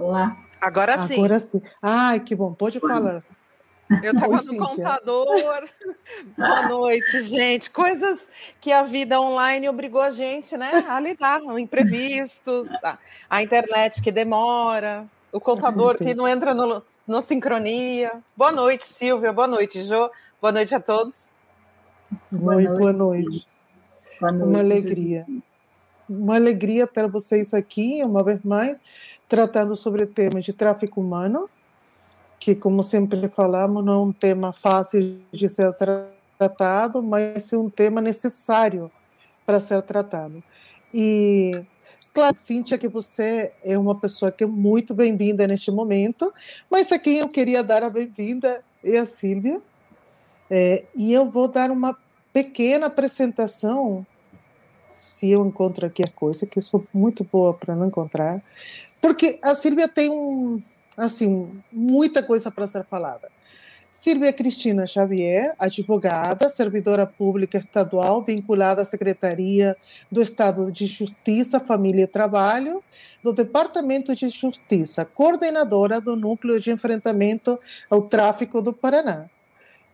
[0.00, 0.34] Olá.
[0.58, 1.18] Agora sim.
[1.18, 1.60] Agora sim.
[1.82, 3.22] Ai, que bom, pode falar.
[4.02, 4.58] Eu estava no Cíntia.
[4.58, 5.68] computador.
[6.38, 7.70] Boa noite, gente.
[7.70, 8.28] Coisas
[8.60, 12.96] que a vida online obrigou a gente né, a lidar, imprevistos, a,
[13.28, 18.12] a internet que demora, o computador que não entra no, na sincronia.
[18.36, 19.32] Boa noite, Silvia.
[19.32, 20.10] Boa noite, Jô.
[20.40, 21.30] Boa noite a todos.
[22.30, 22.78] Boa Oi, noite.
[22.78, 23.46] Boa noite.
[24.20, 24.50] Boa noite.
[24.50, 25.26] Uma alegria.
[26.10, 28.82] Uma alegria ter vocês aqui, uma vez mais,
[29.28, 31.48] tratando sobre o tema de tráfico humano
[32.40, 35.76] que, como sempre falamos, não é um tema fácil de ser
[36.38, 38.90] tratado, mas é um tema necessário
[39.44, 40.42] para ser tratado.
[40.92, 41.60] E,
[42.14, 46.32] claro, Cíntia, que você é uma pessoa que é muito bem-vinda neste momento,
[46.70, 49.60] mas a quem eu queria dar a bem-vinda é a Sílvia.
[50.50, 51.96] É, e eu vou dar uma
[52.32, 54.04] pequena apresentação,
[54.92, 58.42] se eu encontro aqui a coisa, que eu sou muito boa para não encontrar,
[59.00, 60.60] porque a Sílvia tem um,
[60.96, 63.28] assim, muita coisa para ser falada.
[63.92, 69.76] Silvia Cristina Xavier, advogada, servidora pública estadual vinculada à Secretaria
[70.10, 72.82] do Estado de Justiça, Família e Trabalho,
[73.22, 77.58] do Departamento de Justiça, coordenadora do Núcleo de Enfrentamento
[77.90, 79.26] ao Tráfico do Paraná.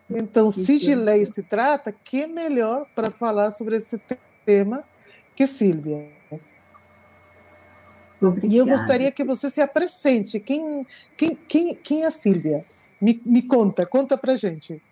[0.09, 4.01] Então, se de lei se trata, que melhor para falar sobre esse
[4.45, 4.83] tema
[5.37, 6.09] que Silvia?
[8.20, 8.55] Obrigada.
[8.55, 10.41] E eu gostaria que você se apresente.
[10.41, 12.65] Quem, quem, quem, quem é a Sílvia?
[13.01, 14.83] Me, me conta, conta para gente.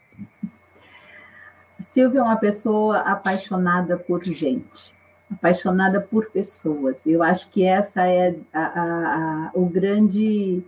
[1.80, 4.94] Silvia é uma pessoa apaixonada por gente,
[5.30, 7.06] apaixonada por pessoas.
[7.06, 10.62] Eu acho que essa é a, a, a, o grande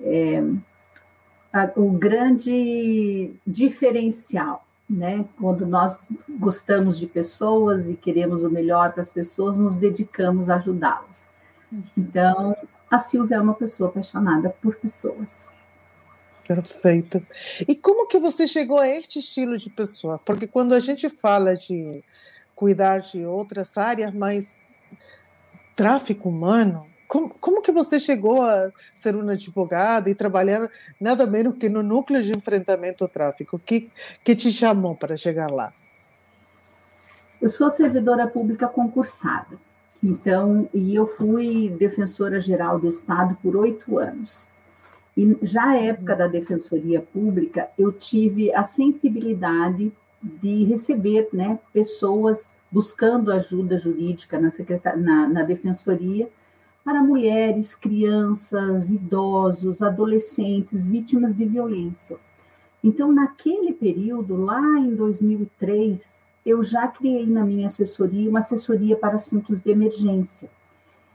[0.00, 0.42] é,
[1.76, 5.24] o grande diferencial, né?
[5.38, 10.56] Quando nós gostamos de pessoas e queremos o melhor para as pessoas, nos dedicamos a
[10.56, 11.28] ajudá-las.
[11.96, 12.54] Então,
[12.90, 15.48] a Silvia é uma pessoa apaixonada por pessoas.
[16.46, 17.24] Perfeito.
[17.66, 20.18] E como que você chegou a este estilo de pessoa?
[20.18, 22.04] Porque quando a gente fala de
[22.54, 24.60] cuidar de outras áreas, mas
[25.74, 31.58] tráfico humano, como, como que você chegou a ser uma advogada e trabalhar nada menos
[31.58, 33.56] que no núcleo de enfrentamento ao tráfico?
[33.56, 33.90] O que,
[34.24, 35.74] que te chamou para chegar lá?
[37.38, 39.58] Eu sou servidora pública concursada.
[40.02, 44.48] Então, e eu fui defensora geral do Estado por oito anos.
[45.14, 49.92] E já à época da Defensoria Pública, eu tive a sensibilidade
[50.22, 54.50] de receber né, pessoas buscando ajuda jurídica na,
[54.96, 56.26] na, na Defensoria
[56.84, 62.16] para mulheres, crianças, idosos, adolescentes, vítimas de violência.
[62.82, 69.14] Então, naquele período, lá em 2003, eu já criei na minha assessoria uma assessoria para
[69.14, 70.50] assuntos de emergência.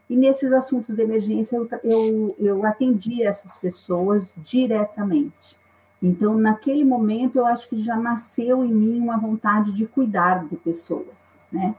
[0.09, 5.57] E nesses assuntos de emergência eu, eu, eu atendi essas pessoas diretamente.
[6.01, 10.55] Então, naquele momento, eu acho que já nasceu em mim uma vontade de cuidar de
[10.55, 11.75] pessoas, né?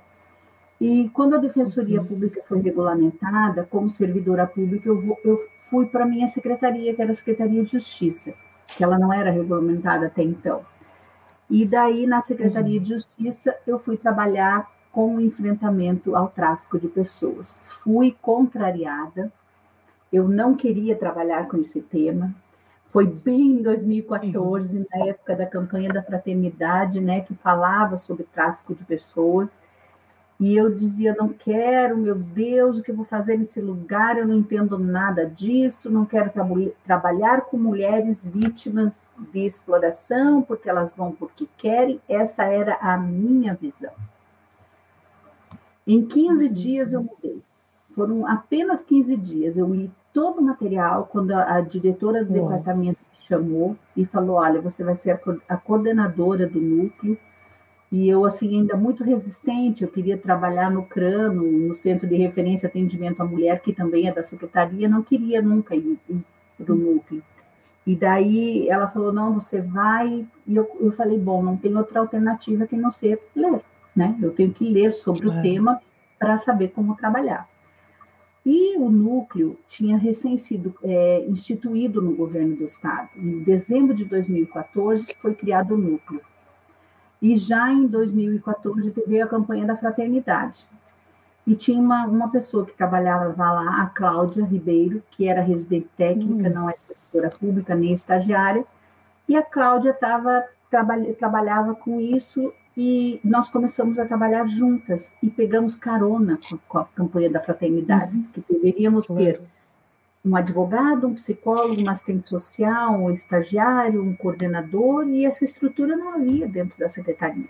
[0.80, 5.36] E quando a Defensoria Pública foi regulamentada, como servidora pública, eu, vou, eu
[5.68, 8.44] fui para a minha secretaria, que era a Secretaria de Justiça,
[8.76, 10.64] que ela não era regulamentada até então.
[11.50, 16.88] E daí, na Secretaria de Justiça, eu fui trabalhar com o enfrentamento ao tráfico de
[16.88, 17.58] pessoas.
[17.62, 19.32] Fui contrariada,
[20.12, 22.34] eu não queria trabalhar com esse tema.
[22.86, 28.74] Foi bem em 2014, na época da campanha da fraternidade, né, que falava sobre tráfico
[28.74, 29.50] de pessoas.
[30.40, 34.16] E eu dizia: não quero, meu Deus, o que eu vou fazer nesse lugar?
[34.16, 36.46] Eu não entendo nada disso, não quero tra
[36.84, 42.00] trabalhar com mulheres vítimas de exploração, porque elas vão porque querem.
[42.08, 43.92] Essa era a minha visão.
[45.84, 46.52] Em 15 uhum.
[46.52, 47.42] dias eu mudei.
[47.94, 49.56] Foram apenas 15 dias.
[49.56, 54.36] Eu li todo o material quando a, a diretora do departamento me chamou e falou:
[54.36, 57.18] olha, você vai ser a, co a coordenadora do núcleo
[57.90, 62.66] e eu, assim, ainda muito resistente, eu queria trabalhar no CRANO, no Centro de Referência
[62.66, 66.22] e Atendimento à Mulher, que também é da Secretaria, não queria nunca ir, ir
[66.56, 67.22] para o núcleo.
[67.86, 70.26] E daí ela falou, não, você vai...
[70.46, 73.62] E eu, eu falei, bom, não tem outra alternativa que não ser ler,
[73.96, 74.14] né?
[74.20, 75.80] Eu tenho que ler sobre o tema
[76.18, 77.48] para saber como trabalhar.
[78.44, 83.08] E o núcleo tinha recém sido é, instituído no governo do estado.
[83.16, 86.20] Em dezembro de 2014 foi criado o núcleo.
[87.20, 90.66] E já em 2014 teve a campanha da fraternidade.
[91.46, 96.48] E tinha uma, uma pessoa que trabalhava lá, a Cláudia Ribeiro, que era residente técnica,
[96.48, 96.52] hum.
[96.52, 98.64] não é servidora pública nem estagiária.
[99.28, 105.28] E a Cláudia tava, trabalha, trabalhava com isso e nós começamos a trabalhar juntas e
[105.28, 108.22] pegamos carona com, com a campanha da fraternidade, uhum.
[108.32, 109.40] que deveríamos ter
[110.28, 116.14] um advogado, um psicólogo, um assistente social, um estagiário, um coordenador, e essa estrutura não
[116.14, 117.46] havia dentro da secretaria.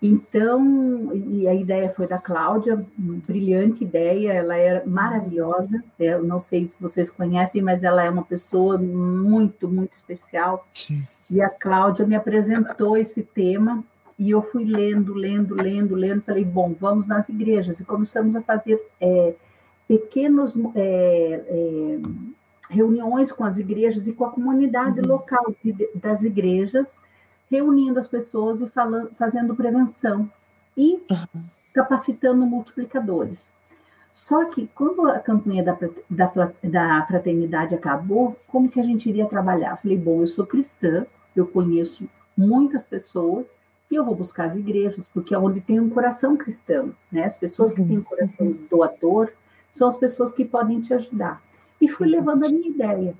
[0.00, 5.82] Então, e a ideia foi da Cláudia, brilhante ideia, ela é maravilhosa.
[5.98, 10.68] É, eu não sei se vocês conhecem, mas ela é uma pessoa muito, muito especial.
[11.30, 13.82] E a Cláudia me apresentou esse tema
[14.16, 16.22] e eu fui lendo, lendo, lendo, lendo.
[16.22, 19.34] Falei, bom, vamos nas igrejas e começamos a fazer é,
[19.88, 21.98] pequenos é, é,
[22.68, 25.06] reuniões com as igrejas e com a comunidade uhum.
[25.06, 25.54] local
[25.94, 27.00] das igrejas
[27.50, 30.30] reunindo as pessoas e falando, fazendo prevenção
[30.76, 31.42] e uhum.
[31.72, 33.52] capacitando multiplicadores.
[34.12, 35.78] Só que quando a campanha da,
[36.10, 39.76] da, da, fraternidade acabou, como que a gente iria trabalhar?
[39.76, 43.56] Falei, bom, eu sou cristã, eu conheço muitas pessoas
[43.90, 47.24] e eu vou buscar as igrejas, porque é onde tem um coração cristão, né?
[47.24, 49.32] As pessoas que têm um coração doador
[49.72, 51.42] são as pessoas que podem te ajudar.
[51.80, 53.14] E fui levando a minha ideia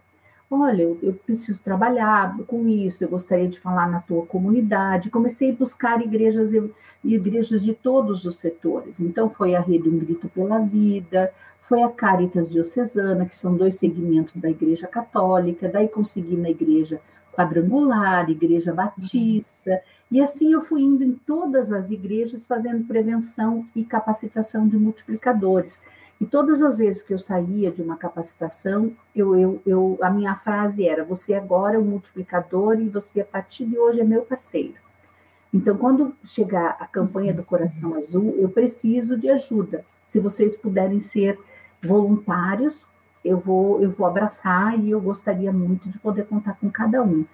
[0.50, 5.11] olha, eu, eu, preciso trabalhar com isso, eu gostaria de falar na tua comunidade.
[5.11, 6.73] Comecei a buscar igrejas e
[7.05, 9.00] igrejas de todos os setores.
[9.00, 13.75] Então foi a Rede Um Grito pela Vida, foi a Caritas Diocesana, que são dois
[13.75, 16.99] segmentos da Igreja Católica, daí consegui na Igreja
[17.33, 23.85] Quadrangular, Igreja Batista, e assim eu fui indo em todas as igrejas fazendo prevenção e
[23.85, 25.83] capacitação de multiplicadores.
[26.20, 30.35] E todas as vezes que eu saía de uma capacitação, eu, eu, eu, a minha
[30.35, 34.23] frase era: você agora é um multiplicador e você, a partir de hoje, é meu
[34.23, 34.75] parceiro.
[35.55, 39.85] Então, quando chegar a campanha do Coração Azul, eu preciso de ajuda.
[40.06, 41.38] Se vocês puderem ser
[41.82, 42.87] voluntários,
[43.25, 47.25] eu vou, eu vou abraçar e eu gostaria muito de poder contar com cada um.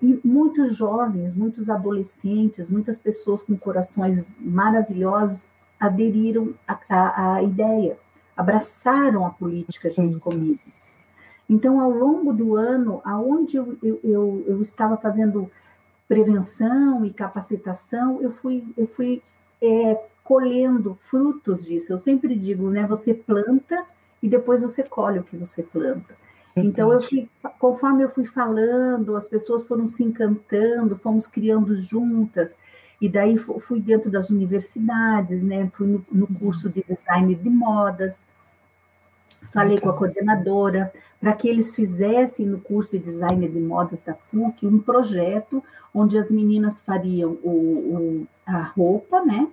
[0.00, 5.46] E muitos jovens, muitos adolescentes, muitas pessoas com corações maravilhosos
[5.78, 7.98] aderiram à, à ideia
[8.36, 10.60] abraçaram a política junto comigo.
[11.48, 15.50] Então, ao longo do ano, aonde eu, eu, eu, estava fazendo
[16.06, 19.20] prevenção e capacitação, eu fui, eu fui
[19.60, 21.92] é, colhendo frutos disso.
[21.92, 22.86] Eu sempre digo, né?
[22.86, 23.84] Você planta
[24.22, 26.14] e depois você colhe o que você planta.
[26.56, 27.28] Então, eu fui,
[27.58, 32.58] conforme eu fui falando, as pessoas foram se encantando, fomos criando juntas.
[33.00, 35.70] E daí fui dentro das universidades, né?
[35.72, 38.26] Fui no, no curso de design de modas,
[39.50, 44.14] falei com a coordenadora para que eles fizessem no curso de design de modas da
[44.14, 45.62] PUC um projeto
[45.94, 49.48] onde as meninas fariam o, o, a roupa, né?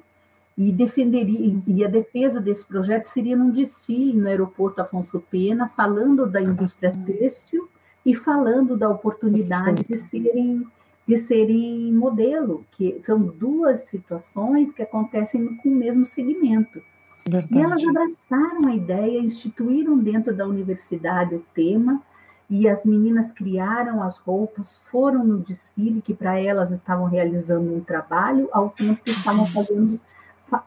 [0.57, 6.25] E defenderia e a defesa desse projeto seria num desfile no aeroporto Afonso Pena, falando
[6.25, 7.69] da indústria têxtil
[8.05, 10.65] e falando da oportunidade de serem
[11.07, 16.81] de serem modelo, que são duas situações que acontecem com o mesmo segmento.
[17.25, 17.57] Verdade.
[17.57, 22.01] E elas abraçaram a ideia, instituíram dentro da universidade o tema,
[22.50, 27.81] e as meninas criaram as roupas, foram no desfile, que para elas estavam realizando um
[27.81, 30.00] trabalho, ao tempo que estavam fazendo,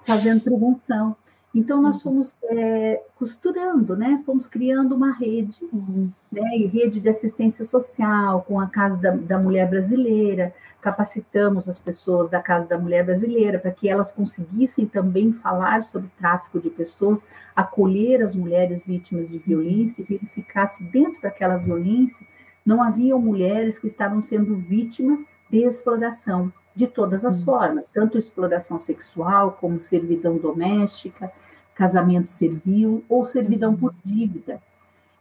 [0.02, 1.16] fazendo prevenção.
[1.52, 2.12] Então, nós uhum.
[2.12, 4.22] fomos é, costurando, né?
[4.24, 6.10] Fomos criando uma rede, uhum.
[6.30, 6.56] né?
[6.56, 12.30] E rede de assistência social com a Casa da, da, Mulher Brasileira, capacitamos as pessoas
[12.30, 17.26] da Casa da Mulher Brasileira para que elas conseguissem também falar sobre tráfico de pessoas,
[17.54, 22.24] acolher as mulheres vítimas de violência e verificar se dentro daquela violência
[22.64, 25.18] não haviam mulheres que estavam sendo vítimas
[25.50, 31.32] de exploração de todas as formas, tanto exploração sexual como servidão doméstica,
[31.74, 34.60] casamento servil ou servidão por dívida.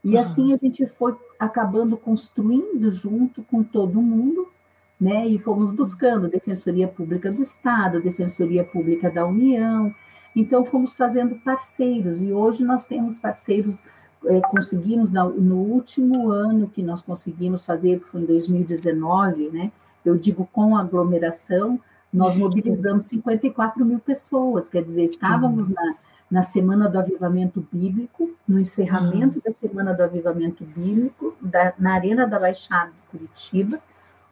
[0.03, 4.47] E assim a gente foi acabando construindo junto com todo mundo,
[4.99, 5.27] né?
[5.27, 9.93] E fomos buscando Defensoria Pública do Estado, Defensoria Pública da União.
[10.35, 13.79] Então fomos fazendo parceiros e hoje nós temos parceiros
[14.25, 19.71] é, conseguimos no último ano que nós conseguimos fazer, que foi em 2019, né?
[20.09, 21.79] Eu digo com aglomeração,
[22.11, 25.95] nós mobilizamos 54 mil pessoas, quer dizer, estávamos na,
[26.29, 29.41] na Semana do Avivamento Bíblico, no encerramento uhum.
[29.45, 33.79] da Semana do Avivamento Bíblico, da, na Arena da Baixada de Curitiba,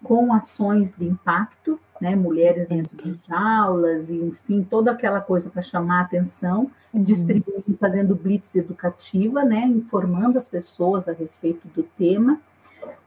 [0.04, 5.62] com ações de impacto, né, mulheres dentro de aulas, e, enfim, toda aquela coisa para
[5.62, 12.40] chamar a atenção, distribuindo, fazendo blitz educativa, né, informando as pessoas a respeito do tema,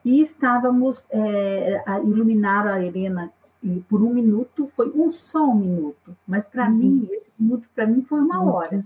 [0.05, 3.33] e estávamos é, a iluminar a Helena
[3.63, 6.75] e por um minuto, foi um só um minuto, mas para uhum.
[6.75, 8.85] mim, esse minuto para mim foi uma hora,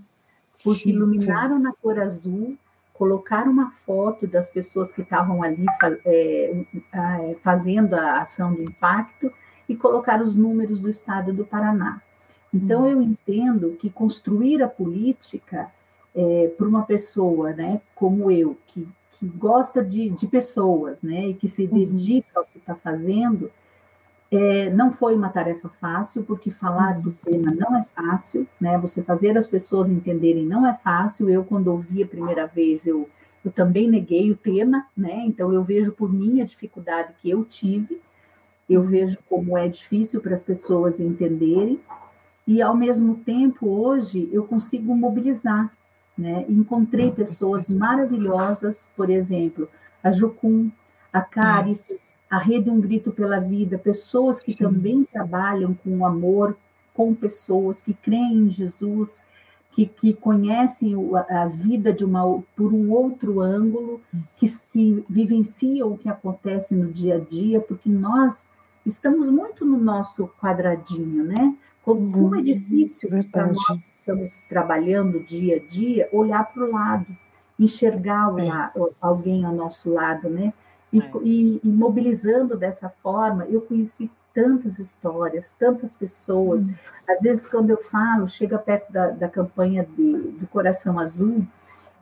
[0.63, 1.63] porque sim, iluminaram sim.
[1.63, 2.57] na cor azul,
[2.93, 5.65] colocaram uma foto das pessoas que estavam ali
[6.05, 9.31] é, é, fazendo a ação de impacto
[9.67, 12.01] e colocaram os números do estado do Paraná.
[12.53, 12.87] Então, uhum.
[12.87, 15.71] eu entendo que construir a política
[16.13, 18.87] é, para uma pessoa, né, como eu, que,
[19.17, 21.71] que gosta de, de pessoas, né, e que se uhum.
[21.71, 23.49] dedica ao que está fazendo,
[24.31, 28.77] é, não foi uma tarefa fácil, porque falar do tema não é fácil, né?
[28.79, 31.29] Você fazer as pessoas entenderem não é fácil.
[31.29, 33.07] Eu, quando ouvi a primeira vez, eu,
[33.43, 35.23] eu também neguei o tema, né?
[35.25, 38.01] Então, eu vejo por mim a dificuldade que eu tive,
[38.69, 41.79] eu vejo como é difícil para as pessoas entenderem,
[42.47, 45.71] e ao mesmo tempo, hoje, eu consigo mobilizar,
[46.17, 46.45] né?
[46.47, 49.67] Encontrei pessoas maravilhosas, por exemplo,
[50.03, 50.69] a Jucum,
[51.11, 54.65] a Caritas, a Rede Um Grito pela Vida, pessoas que Sim.
[54.65, 56.57] também trabalham com amor,
[56.93, 59.23] com pessoas que creem em Jesus,
[59.71, 60.95] que, que conhecem
[61.29, 64.01] a vida de uma, por um outro ângulo,
[64.37, 68.49] que, que vivenciam o que acontece no dia a dia, porque nós
[68.85, 71.55] estamos muito no nosso quadradinho, né?
[71.83, 77.07] Como, como é difícil para nós estamos trabalhando dia a dia olhar para o lado,
[77.59, 78.71] enxergar o é.
[79.01, 80.53] alguém ao nosso lado, né?
[80.93, 81.11] E, é.
[81.23, 86.63] e, e, mobilizando dessa forma, eu conheci tantas histórias, tantas pessoas.
[86.63, 86.73] Hum.
[87.09, 91.45] Às vezes, quando eu falo, chega perto da, da campanha de, do Coração Azul,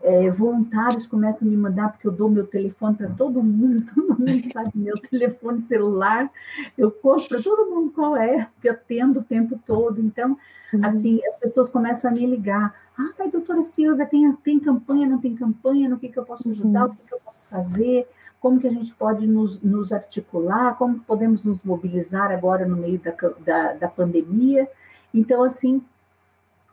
[0.03, 4.19] é, voluntários começam a me mandar, porque eu dou meu telefone para todo mundo, todo
[4.19, 6.29] mundo sabe meu telefone celular,
[6.77, 10.01] eu conto para todo mundo qual é, que eu atendo o tempo todo.
[10.01, 10.38] Então,
[10.74, 10.86] uhum.
[10.86, 12.75] assim, as pessoas começam a me ligar.
[13.00, 16.86] Ah, doutora Silvia, tem, tem campanha, não tem campanha, no que, que eu posso ajudar,
[16.86, 18.07] o que, que eu posso fazer?
[18.43, 23.00] como que a gente pode nos, nos articular, como podemos nos mobilizar agora no meio
[23.00, 24.69] da, da, da pandemia.
[25.13, 25.81] Então, assim,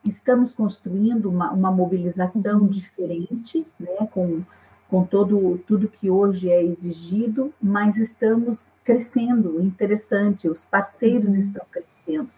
[0.07, 2.67] estamos construindo uma, uma mobilização uhum.
[2.67, 4.43] diferente, né, com,
[4.89, 11.39] com todo, tudo que hoje é exigido, mas estamos crescendo, interessante, os parceiros uhum.
[11.39, 12.31] estão crescendo.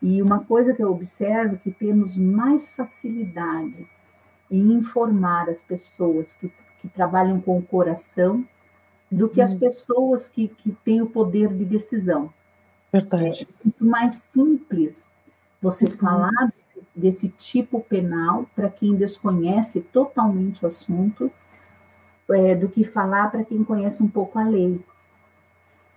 [0.00, 3.88] E uma coisa que eu observo é que temos mais facilidade
[4.50, 8.46] em informar as pessoas que, que trabalham com o coração
[9.10, 12.32] do que as pessoas que, que têm o poder de decisão.
[12.92, 13.48] Verdade.
[13.50, 15.10] É muito mais simples
[15.60, 15.92] você uhum.
[15.92, 16.52] falar
[16.98, 21.30] desse, tipo penal para quem desconhece totalmente o assunto,
[22.30, 24.80] é, do que falar para quem conhece um pouco a lei.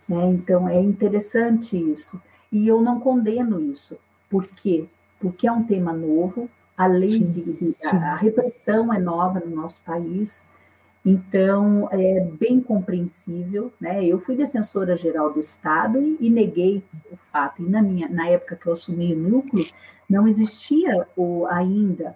[0.07, 0.25] Né?
[0.29, 2.21] Então, é interessante isso.
[2.51, 3.97] E eu não condeno isso.
[4.29, 4.87] Por quê?
[5.19, 9.55] Porque é um tema novo, a lei, de, de, a, a repressão é nova no
[9.55, 10.45] nosso país,
[11.03, 14.05] então, é bem compreensível, né?
[14.05, 17.63] Eu fui defensora geral do Estado e, e, neguei o fato.
[17.63, 19.65] E na minha, na época que eu assumi o núcleo,
[20.07, 22.15] não existia o, ainda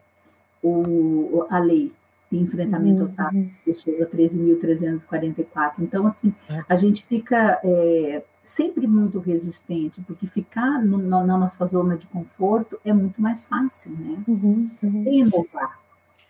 [0.62, 1.92] o, a lei
[2.32, 3.08] de enfrentamento uhum.
[3.08, 5.74] ao tráfico de pessoas, a 13.344.
[5.80, 6.64] Então, assim, é.
[6.70, 12.80] a gente fica é, sempre muito resistente, porque ficar no, na nossa zona de conforto
[12.86, 14.24] é muito mais fácil, né?
[14.28, 15.04] Uhum, uhum.
[15.08, 15.85] E inovar.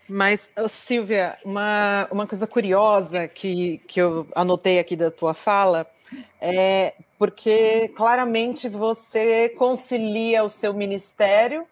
[0.07, 5.87] Mas, Silvia, uma, uma coisa curiosa que, que eu anotei aqui da tua fala
[6.39, 11.65] é porque claramente você concilia o seu ministério,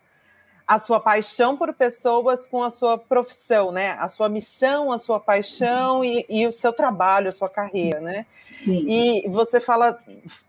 [0.66, 3.92] a sua paixão por pessoas com a sua profissão, né?
[4.00, 8.26] A sua missão, a sua paixão e, e o seu trabalho, a sua carreira, né?
[8.64, 8.86] Sim.
[8.88, 10.00] E você fala,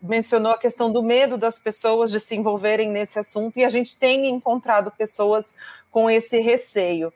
[0.01, 3.99] mencionou a questão do medo das pessoas de se envolverem nesse assunto, e a gente
[3.99, 5.55] tem encontrado pessoas
[5.91, 7.13] com esse receio.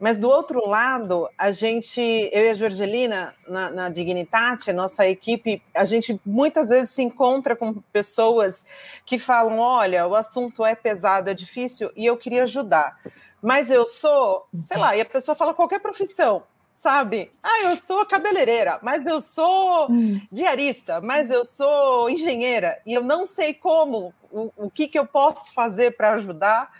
[0.00, 5.62] Mas do outro lado, a gente, eu e a Jorgelina, na, na Dignitate, nossa equipe,
[5.74, 8.64] a gente muitas vezes se encontra com pessoas
[9.04, 12.98] que falam: olha, o assunto é pesado, é difícil, e eu queria ajudar.
[13.42, 17.30] Mas eu sou, sei lá, e a pessoa fala qualquer profissão, sabe?
[17.42, 20.18] Ah, eu sou cabeleireira, mas eu sou hum.
[20.32, 25.06] diarista, mas eu sou engenheira, e eu não sei como, o, o que, que eu
[25.06, 26.70] posso fazer para ajudar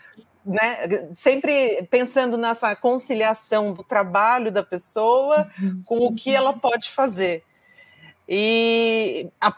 [0.45, 5.49] né, sempre pensando nessa conciliação do trabalho da pessoa
[5.85, 7.43] com o que ela pode fazer.
[8.27, 9.53] E a,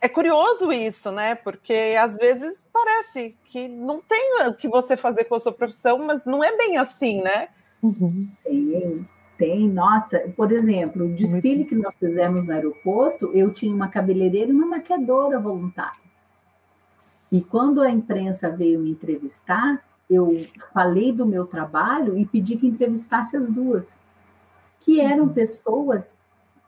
[0.00, 1.34] é curioso isso, né?
[1.34, 5.98] Porque às vezes parece que não tem o que você fazer com a sua profissão,
[5.98, 7.48] mas não é bem assim, né?
[7.82, 8.20] Uhum.
[8.42, 9.68] Tem, tem.
[9.68, 14.54] Nossa, por exemplo, o desfile que nós fizemos no aeroporto, eu tinha uma cabeleireira e
[14.54, 16.00] uma maquiadora voluntária.
[17.30, 20.28] E quando a imprensa veio me entrevistar, eu
[20.72, 24.00] falei do meu trabalho e pedi que entrevistasse as duas,
[24.80, 25.32] que eram uhum.
[25.32, 26.18] pessoas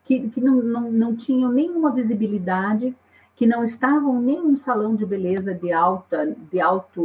[0.05, 2.95] que, que não, não, não tinham nenhuma visibilidade,
[3.35, 7.03] que não estavam nem num salão de beleza de alta, de alto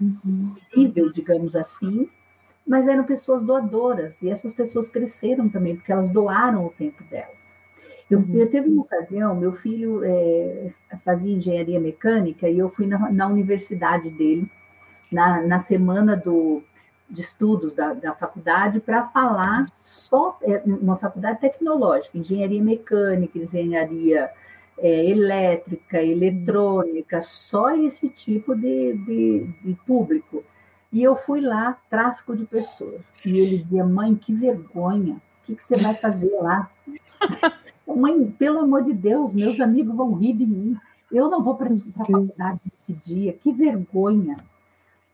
[0.00, 0.54] uhum.
[0.74, 2.08] nível, digamos assim,
[2.66, 7.38] mas eram pessoas doadoras, e essas pessoas cresceram também, porque elas doaram o tempo delas.
[8.10, 8.34] Eu, uhum.
[8.34, 10.72] eu teve uma ocasião, meu filho é,
[11.04, 14.50] fazia engenharia mecânica, e eu fui na, na universidade dele,
[15.10, 16.62] na, na semana do
[17.10, 24.30] de estudos da, da faculdade para falar só é, uma faculdade tecnológica, engenharia mecânica, engenharia
[24.78, 30.44] é, elétrica, eletrônica, só esse tipo de, de, de, público.
[30.92, 33.12] E eu fui lá, tráfico de pessoas.
[33.24, 36.70] E ele dizia, mãe, que vergonha, o que, que você vai fazer lá?
[37.86, 40.76] mãe, pelo amor de Deus, meus amigos vão rir de mim.
[41.10, 44.36] Eu não vou para a faculdade nesse dia, que vergonha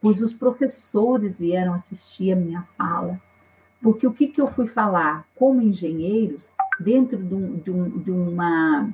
[0.01, 3.21] pois os professores vieram assistir a minha fala.
[3.83, 5.27] Porque o que, que eu fui falar?
[5.35, 8.91] Como engenheiros, dentro de, um, de, um, de uma,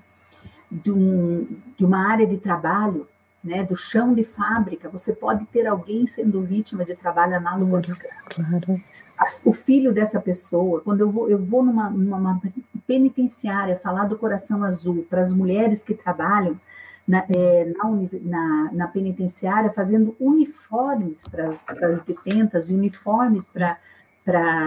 [0.70, 3.06] de, um, de uma área de trabalho,
[3.42, 7.34] né, do chão de fábrica, você pode ter alguém sendo vítima de trabalho
[7.80, 8.22] escravo.
[8.26, 8.80] Claro.
[9.44, 12.40] O filho dessa pessoa, quando eu vou, eu vou numa, numa
[12.86, 16.56] penitenciária falar do coração azul para as mulheres que trabalham,
[17.08, 23.78] na, é, na, na, na, penitenciária fazendo uniformes para as detentas, uniformes para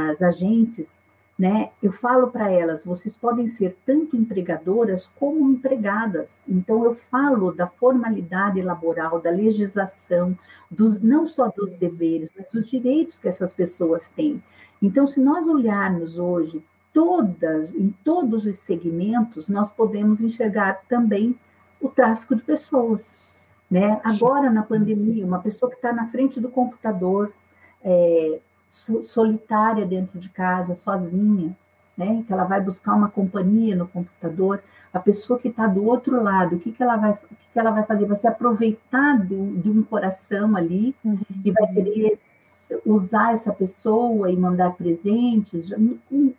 [0.10, 1.04] as agentes,
[1.38, 1.72] né?
[1.84, 6.42] Eu falo para elas, vocês podem ser tanto empregadoras como empregadas.
[6.48, 10.38] Então eu falo da formalidade laboral, da legislação,
[10.72, 14.42] dos, não só dos deveres, mas dos direitos que essas pessoas têm.
[14.82, 16.63] Então, se nós olharmos hoje
[16.94, 21.38] todas, em todos os segmentos, nós podemos enxergar também
[21.86, 23.34] o tráfico de pessoas.
[23.70, 24.00] Né?
[24.04, 27.34] Agora, na pandemia, uma pessoa que está na frente do computador,
[27.84, 28.39] é,
[28.70, 31.56] solitária dentro de casa, sozinha,
[31.98, 32.24] né?
[32.25, 34.62] que ela vai buscar uma companhia no computador,
[34.94, 37.60] a pessoa que está do outro lado, o que, que, ela, vai, o que, que
[37.60, 38.06] ela vai fazer?
[38.06, 41.20] Vai se aproveitar de, de um coração ali uhum.
[41.44, 42.20] e vai querer
[42.86, 45.72] usar essa pessoa e mandar presentes.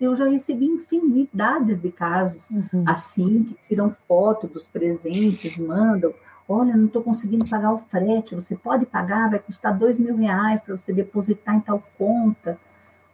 [0.00, 2.85] Eu já recebi infinidades de casos uhum.
[2.88, 6.12] assim, que tiram foto dos presentes, mandam.
[6.49, 8.35] Olha, não estou conseguindo pagar o frete.
[8.35, 12.59] Você pode pagar, vai custar dois mil reais para você depositar em tal conta.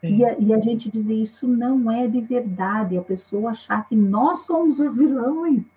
[0.02, 3.94] E a, e a, gente dizer isso não é de verdade, a pessoa achar que
[3.94, 5.70] nós somos os vilões,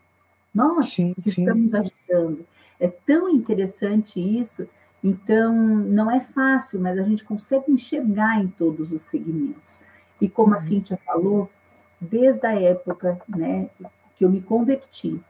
[0.51, 1.41] nós sim, que sim.
[1.41, 2.43] estamos ajudando.
[2.79, 4.67] É tão interessante isso
[5.07, 9.79] então, não é fácil, mas a gente consegue enxergar em todos os segmentos.
[10.19, 10.59] E como a uhum.
[10.59, 11.47] Cíntia falou,
[12.01, 13.69] desde a época né,
[14.15, 15.21] que eu me converti,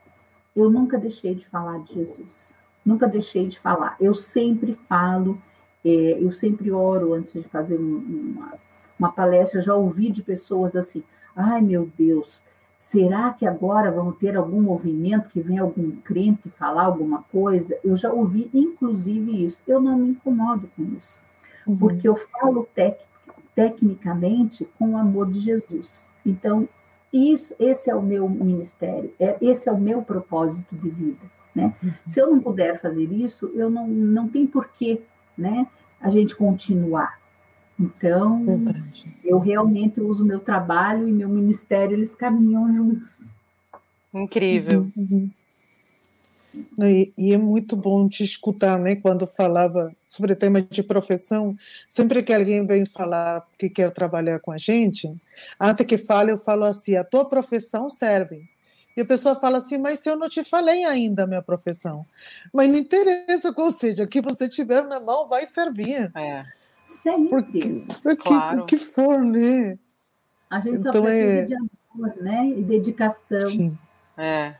[0.56, 2.56] eu nunca deixei de falar de Jesus.
[2.82, 3.96] Nunca deixei de falar.
[4.00, 5.38] Eu sempre falo,
[5.84, 8.54] é, eu sempre oro antes de fazer uma,
[8.98, 9.60] uma palestra.
[9.60, 11.04] Já ouvi de pessoas assim:
[11.36, 16.84] ai meu Deus, Será que agora vamos ter algum movimento que vem algum crente falar
[16.84, 17.78] alguma coisa?
[17.82, 19.62] Eu já ouvi, inclusive, isso.
[19.66, 21.20] Eu não me incomodo com isso,
[21.66, 21.76] uhum.
[21.76, 23.00] porque eu falo tec
[23.54, 26.06] tecnicamente com o amor de Jesus.
[26.24, 26.68] Então,
[27.10, 31.24] isso, esse é o meu ministério, é, esse é o meu propósito de vida.
[31.54, 31.74] Né?
[31.82, 31.92] Uhum.
[32.06, 35.00] Se eu não puder fazer isso, eu não, não tem porquê
[35.36, 35.66] né,
[35.98, 37.18] a gente continuar.
[37.78, 39.06] Então, Verdade.
[39.22, 43.28] eu realmente uso meu trabalho e meu ministério, eles caminham juntos.
[44.14, 44.88] Incrível.
[44.96, 45.30] Uhum, uhum.
[46.78, 48.96] E, e, é muito bom te escutar, né?
[48.96, 51.54] Quando falava sobre o tema de profissão,
[51.88, 55.14] sempre que alguém vem falar que quer trabalhar com a gente,
[55.60, 58.48] antes que fale, eu falo assim: a tua profissão serve.
[58.96, 62.06] E a pessoa fala assim, mas se eu não te falei ainda a minha profissão.
[62.52, 66.10] Mas não interessa qual seja, o que você tiver na mão vai servir.
[66.16, 66.46] É.
[66.88, 67.28] Sempre.
[67.28, 68.62] Porque, porque claro.
[68.62, 69.78] o que for, né?
[70.50, 71.44] A gente então, só precisa é...
[71.44, 72.46] de amor, né?
[72.48, 73.48] E dedicação.
[73.48, 73.78] Sim.
[74.16, 74.54] É.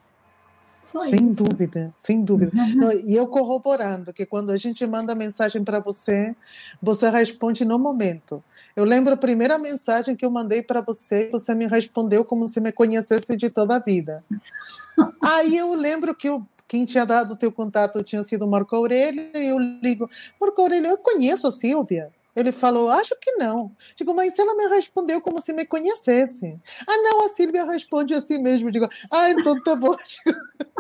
[0.87, 1.43] Só sem isso.
[1.43, 2.53] dúvida, sem dúvida.
[2.57, 2.93] Uhum.
[3.05, 6.35] e eu corroborando que quando a gente manda mensagem para você,
[6.81, 8.43] você responde no momento.
[8.77, 12.61] Eu lembro a primeira mensagem que eu mandei para você, você me respondeu como se
[12.61, 14.23] me conhecesse de toda a vida.
[15.21, 18.75] Aí eu lembro que eu quem tinha dado o teu contato tinha sido o Marco
[18.75, 20.11] Aurélio, e eu ligo,
[20.41, 22.11] Marco Aurélio, eu conheço a Silvia.
[22.37, 23.69] Ele falou, acho que não.
[23.97, 26.61] Digo, mas ela me respondeu como se me conhecesse.
[26.87, 28.71] Ah, não, a Silvia responde assim mesmo.
[28.71, 29.97] Digo, ah, então tá bom.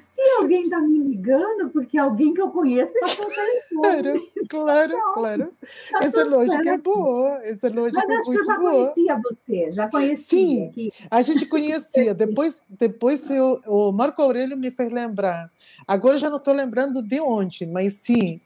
[0.00, 3.24] Se alguém está me ligando, porque alguém que eu conheço está
[3.82, 5.52] Claro, claro, então, claro.
[5.90, 7.40] Tá Essa lógica é boa.
[7.42, 8.70] Essa lógica Mas é acho muito que eu já boa.
[8.70, 10.72] conhecia você, já conhecia.
[10.72, 12.14] Sim, a gente conhecia.
[12.14, 15.50] depois, depois eu, o Marco Aurélio me fez lembrar.
[15.86, 18.40] Agora já não estou lembrando de onde, mas sim.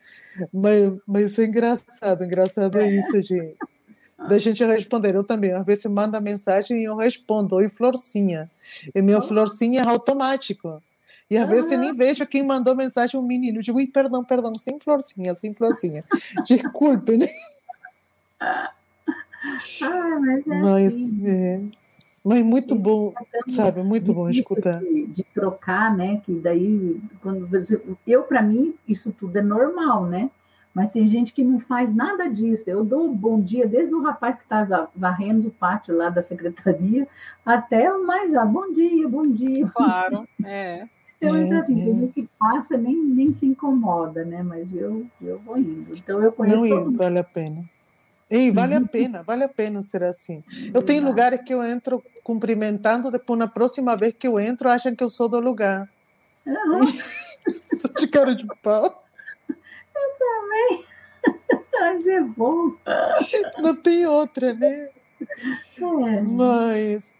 [0.52, 3.54] Mas, mas é engraçado, engraçado é isso de
[4.28, 5.14] da gente responder.
[5.14, 8.50] Eu também, às vezes manda mensagem e eu respondo, oi Florcinha.
[8.94, 10.82] E meu Florcinha é automático.
[11.30, 13.58] E às vezes você nem vejo quem mandou mensagem, um menino.
[13.58, 16.04] Eu digo, ui, perdão, perdão, sem Florcinha, sem Florcinha.
[16.46, 17.26] Desculpe, né?
[19.80, 21.28] Ah, mas, é mas, assim.
[21.28, 21.60] é,
[22.26, 23.14] mas muito bom,
[23.46, 23.84] sabe?
[23.84, 24.80] Muito bom escutar.
[24.80, 26.20] De, de, trocar, né?
[26.24, 30.28] Que daí, quando você, eu para mim isso tudo é normal, né?
[30.74, 32.68] Mas tem gente que não faz nada disso.
[32.68, 37.06] Eu dou bom dia desde o rapaz que estava varrendo o pátio lá da secretaria
[37.46, 39.70] até o mais ah, bom dia, bom dia.
[39.72, 40.84] Claro, é.
[41.18, 41.84] Então, é, então assim, é.
[41.84, 44.42] tem gente que passa nem, nem se incomoda, né?
[44.42, 45.92] Mas eu, eu vou indo.
[45.96, 46.58] Então eu conheço.
[46.58, 47.64] Não indo, vale a pena.
[48.30, 50.42] E vale a pena, vale a pena ser assim.
[50.74, 54.94] Eu tenho lugares que eu entro cumprimentando, depois na próxima vez que eu entro, acham
[54.94, 55.88] que eu sou do lugar.
[56.44, 56.86] Uhum.
[57.80, 59.04] sou de cara de pau.
[59.48, 59.54] Eu
[60.18, 60.84] também.
[61.78, 62.74] Mas é bom.
[63.58, 64.88] Não tem outra, né?
[65.20, 66.20] É.
[66.22, 67.14] Mas,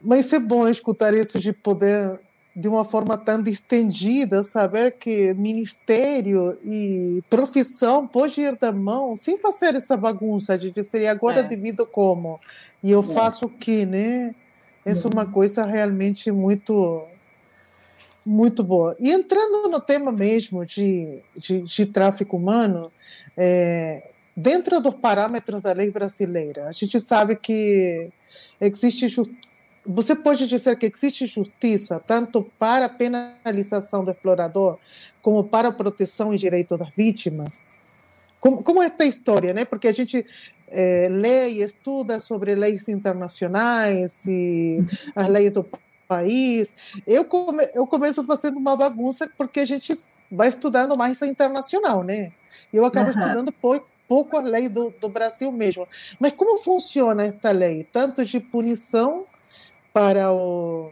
[0.00, 2.20] mas é bom escutar isso de poder
[2.60, 9.38] de uma forma tão distendida, saber que ministério e profissão pode ir da mão sem
[9.38, 11.42] fazer essa bagunça de dizer agora é.
[11.42, 12.36] devido como
[12.84, 13.14] e eu é.
[13.14, 14.34] faço o que, né?
[14.84, 15.32] Essa é uma uhum.
[15.32, 17.02] coisa realmente muito
[18.26, 18.94] muito boa.
[19.00, 22.92] E entrando no tema mesmo de, de, de tráfico humano,
[23.34, 28.10] é, dentro dos parâmetros da lei brasileira, a gente sabe que
[28.60, 29.08] existe
[29.90, 34.78] você pode dizer que existe justiça tanto para a penalização do explorador
[35.20, 37.60] como para a proteção e direito das vítimas?
[38.38, 39.64] Como, como é esta história, né?
[39.64, 40.24] Porque a gente
[40.68, 44.78] é, lê e estuda sobre leis internacionais e
[45.14, 45.68] as leis do
[46.06, 46.74] país.
[47.06, 49.98] Eu, come, eu começo fazendo uma bagunça porque a gente
[50.30, 52.32] vai estudando mais a internacional, né?
[52.72, 53.18] Eu acabo uhum.
[53.18, 55.86] estudando pouco, pouco a lei do, do Brasil mesmo.
[56.18, 57.86] Mas como funciona esta lei?
[57.92, 59.26] Tanto de punição
[59.92, 60.90] para o,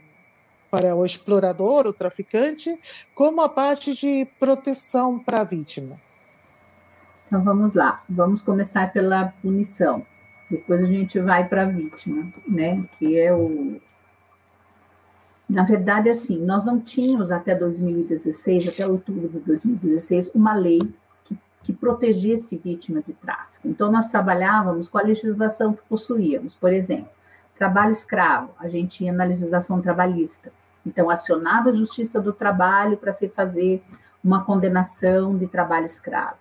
[0.69, 2.77] para o explorador, o traficante,
[3.13, 5.99] como a parte de proteção para a vítima?
[7.27, 10.05] Então vamos lá, vamos começar pela punição.
[10.49, 12.83] Depois a gente vai para a vítima, né?
[12.97, 13.79] Que é o,
[15.49, 20.79] na verdade, assim, nós não tínhamos até 2016, até outubro de 2016, uma lei
[21.25, 23.67] que, que protegesse vítima de tráfico.
[23.67, 26.53] Então, nós trabalhávamos com a legislação que possuíamos.
[26.53, 27.09] Por exemplo,
[27.59, 30.51] trabalho escravo, a gente tinha na legislação trabalhista.
[30.85, 33.83] Então, acionava a Justiça do Trabalho para se fazer
[34.23, 36.37] uma condenação de trabalho escravo.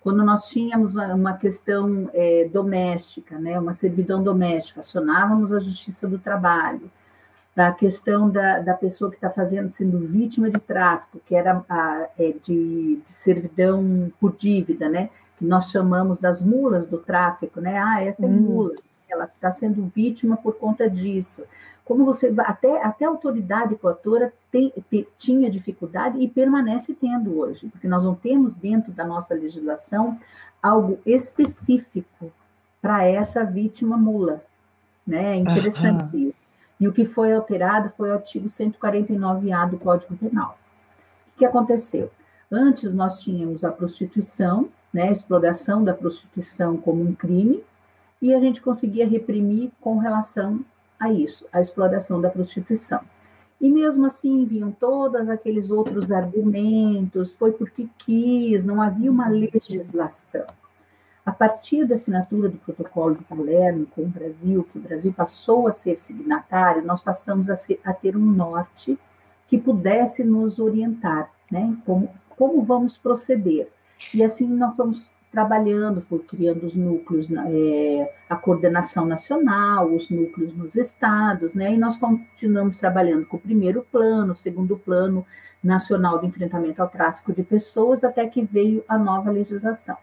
[0.00, 6.18] Quando nós tínhamos uma questão é, doméstica, né, uma servidão doméstica, acionávamos a Justiça do
[6.18, 6.90] Trabalho
[7.54, 12.06] da questão da, da pessoa que está fazendo, sendo vítima de tráfico, que era a,
[12.16, 15.10] é, de, de, servidão por dívida, né?
[15.36, 17.76] Que nós chamamos das mulas do tráfico, né?
[17.76, 18.42] Ah, essa é hum.
[18.42, 18.74] mula,
[19.12, 21.44] ela está sendo vítima por conta disso.
[21.84, 27.68] Como você até até a autoridade coatora tem, tem, tinha dificuldade e permanece tendo hoje,
[27.68, 30.18] porque nós não temos dentro da nossa legislação
[30.62, 32.30] algo específico
[32.80, 34.42] para essa vítima mula,
[35.06, 35.32] né?
[35.32, 36.16] É interessante ah, ah.
[36.16, 36.40] isso.
[36.80, 40.58] E o que foi alterado foi o artigo 149-A do Código Penal.
[41.34, 42.10] O que aconteceu?
[42.50, 47.62] Antes nós tínhamos a prostituição, né, a exploração da prostituição como um crime,
[48.20, 50.64] e a gente conseguia reprimir com relação
[50.98, 53.00] a isso, a exploração da prostituição.
[53.60, 60.46] E mesmo assim vinham todos aqueles outros argumentos, foi porque quis, não havia uma legislação.
[61.26, 65.68] A partir da assinatura do protocolo de Palermo com o Brasil, que o Brasil passou
[65.68, 68.98] a ser signatário, nós passamos a, ser, a ter um norte
[69.48, 71.76] que pudesse nos orientar, né?
[71.84, 73.68] Como, como vamos proceder.
[74.14, 80.54] E assim nós fomos trabalhando, foi criando os núcleos, é, a coordenação nacional, os núcleos
[80.54, 81.74] nos estados, né?
[81.74, 85.24] E nós continuamos trabalhando com o primeiro plano, o segundo plano
[85.62, 89.96] nacional de enfrentamento ao tráfico de pessoas, até que veio a nova legislação.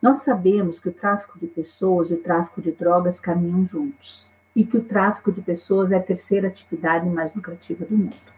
[0.00, 4.64] Nós sabemos que o tráfico de pessoas e o tráfico de drogas caminham juntos e
[4.64, 8.32] que o tráfico de pessoas é a terceira atividade mais lucrativa do mundo.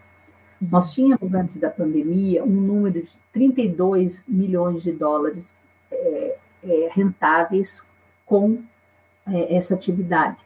[0.71, 5.59] Nós tínhamos, antes da pandemia, um número de 32 milhões de dólares
[6.15, 7.83] é, é, rentáveis
[8.25, 8.63] com
[9.27, 10.37] é, essa atividade.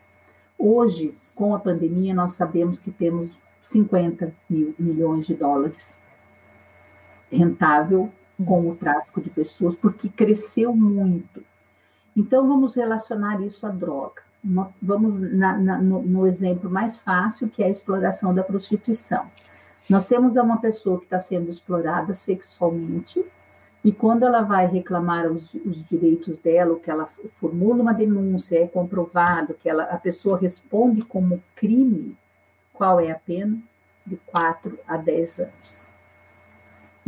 [0.58, 6.02] Hoje, com a pandemia, nós sabemos que temos 50 mil milhões de dólares
[7.32, 8.12] rentável
[8.46, 11.44] com o tráfico de pessoas, porque cresceu muito.
[12.16, 14.22] Então, vamos relacionar isso à droga.
[14.82, 19.30] Vamos na, na, no, no, exemplo mais fácil, que é a exploração da prostituição.
[19.90, 23.26] Nós temos uma pessoa que está sendo explorada sexualmente,
[23.84, 27.06] e quando ela vai reclamar os, os direitos dela, que ela
[27.40, 32.18] formula uma denúncia, é comprovado que ela, a pessoa responde como crime,
[32.74, 33.58] qual é a pena?
[34.06, 35.90] De 4 a 10 anos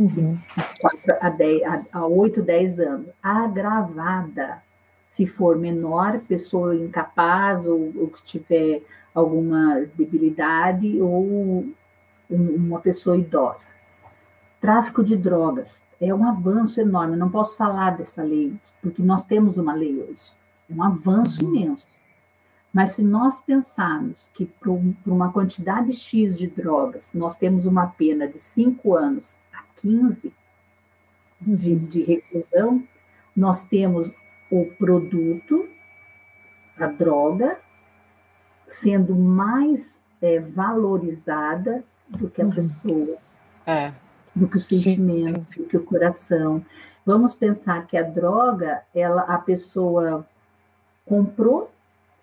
[0.02, 0.38] uhum.
[0.80, 3.06] 4 a, 10, a, a 8, 10 anos.
[3.22, 4.62] Agravada,
[5.08, 8.82] se for menor, pessoa incapaz ou, ou que tiver
[9.14, 11.66] alguma debilidade ou
[12.28, 13.68] uma pessoa idosa.
[14.60, 17.16] Tráfico de drogas é um avanço enorme.
[17.16, 20.32] não posso falar dessa lei, porque nós temos uma lei hoje.
[20.68, 21.54] É um avanço uhum.
[21.54, 21.86] imenso.
[22.72, 24.70] Mas se nós pensarmos que para
[25.06, 30.32] uma quantidade X de drogas nós temos uma pena de 5 anos a 15
[31.40, 32.82] de, de reclusão,
[33.36, 34.12] nós temos
[34.50, 35.68] o produto,
[36.78, 37.60] a droga,
[38.66, 42.52] sendo mais é, valorizada do que a uhum.
[42.52, 43.16] pessoa,
[43.66, 43.92] é.
[44.34, 45.62] Do que o sentimento, sim, sim.
[45.62, 46.64] do que o coração.
[47.04, 50.26] Vamos pensar que a droga, ela, a pessoa
[51.04, 51.70] comprou,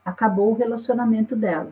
[0.03, 1.71] acabou o relacionamento dela.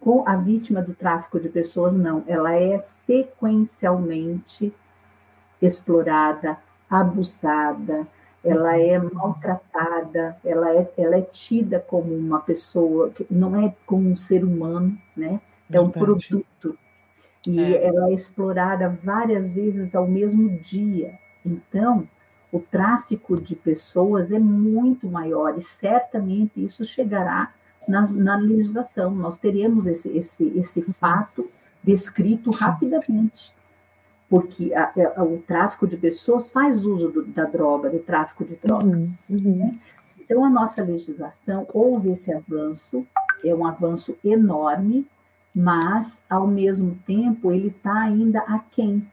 [0.00, 2.22] Com a vítima do tráfico de pessoas, não.
[2.26, 4.72] Ela é sequencialmente
[5.60, 6.58] explorada,
[6.90, 8.06] abusada,
[8.44, 14.08] ela é maltratada, ela é, ela é tida como uma pessoa, que não é como
[14.08, 15.40] um ser humano, né?
[15.70, 16.78] É um produto.
[17.46, 17.86] E é.
[17.86, 21.18] ela é explorada várias vezes ao mesmo dia.
[21.44, 22.08] Então,
[22.50, 27.52] o tráfico de pessoas é muito maior e certamente isso chegará
[27.86, 29.14] na, na legislação.
[29.14, 31.46] Nós teremos esse, esse, esse fato
[31.82, 33.56] descrito rapidamente
[34.28, 38.56] porque a, a, o tráfico de pessoas faz uso do, da droga, do tráfico de
[38.56, 38.84] droga.
[38.84, 39.56] Uhum, uhum.
[39.56, 39.78] Né?
[40.18, 43.06] Então, a nossa legislação houve esse avanço,
[43.44, 45.06] é um avanço enorme,
[45.58, 49.10] mas, ao mesmo tempo, ele está ainda aquém.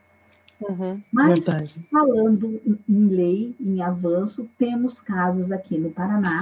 [0.59, 1.87] Uhum, mas, verdade.
[1.89, 6.41] falando em lei, em avanço, temos casos aqui no Paraná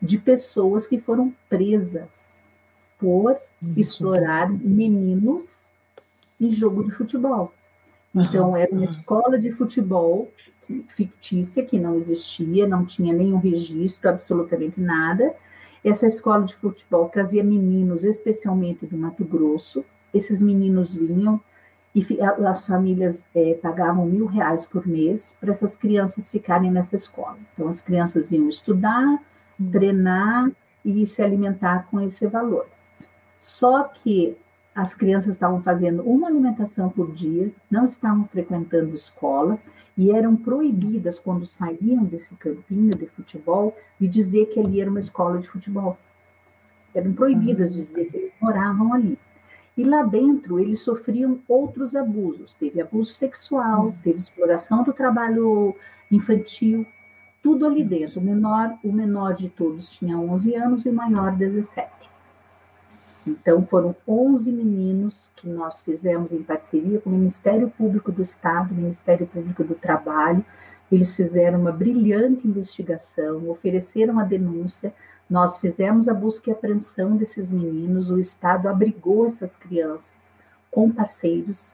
[0.00, 2.44] de pessoas que foram presas
[2.98, 3.80] por Isso.
[3.80, 5.70] explorar meninos
[6.38, 7.50] em jogo de futebol.
[8.14, 10.30] Então, era uma escola de futebol
[10.88, 15.34] fictícia, que não existia, não tinha nenhum registro, absolutamente nada.
[15.84, 19.84] Essa escola de futebol trazia meninos, especialmente do Mato Grosso.
[20.12, 21.40] Esses meninos vinham
[21.94, 27.38] e as famílias é, pagavam mil reais por mês para essas crianças ficarem nessa escola.
[27.52, 29.20] Então, as crianças iam estudar,
[29.58, 29.70] hum.
[29.70, 30.50] treinar
[30.84, 32.66] e se alimentar com esse valor.
[33.38, 34.36] Só que
[34.80, 39.58] as crianças estavam fazendo uma alimentação por dia, não estavam frequentando escola
[39.96, 45.00] e eram proibidas, quando saíam desse campinho de futebol, de dizer que ali era uma
[45.00, 45.98] escola de futebol.
[46.94, 49.18] Eram proibidas de dizer que eles moravam ali.
[49.76, 52.54] E lá dentro eles sofriam outros abusos.
[52.54, 55.76] Teve abuso sexual, teve exploração do trabalho
[56.10, 56.86] infantil,
[57.42, 58.20] tudo ali dentro.
[58.20, 62.09] O menor, o menor de todos tinha 11 anos e o maior 17.
[63.26, 68.74] Então, foram 11 meninos que nós fizemos em parceria com o Ministério Público do Estado,
[68.74, 70.44] Ministério Público do Trabalho.
[70.90, 74.92] Eles fizeram uma brilhante investigação, ofereceram a denúncia,
[75.28, 80.34] nós fizemos a busca e apreensão desses meninos, o Estado abrigou essas crianças
[80.70, 81.72] com parceiros,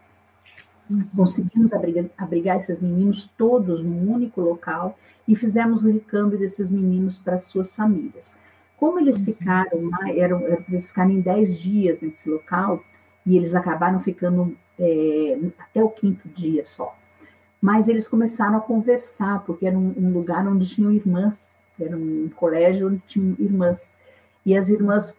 [1.16, 7.16] conseguimos abrigar, abrigar esses meninos todos num único local e fizemos o recâmbio desses meninos
[7.16, 8.34] para suas famílias.
[8.76, 12.82] Como eles ficaram lá, eram, eles ficaram em 10 dias nesse local,
[13.24, 16.94] e eles acabaram ficando é, até o quinto dia só.
[17.60, 22.30] Mas eles começaram a conversar, porque era um, um, lugar onde tinham irmãs, era um
[22.36, 23.96] colégio onde tinham irmãs.
[24.44, 25.16] E as irmãs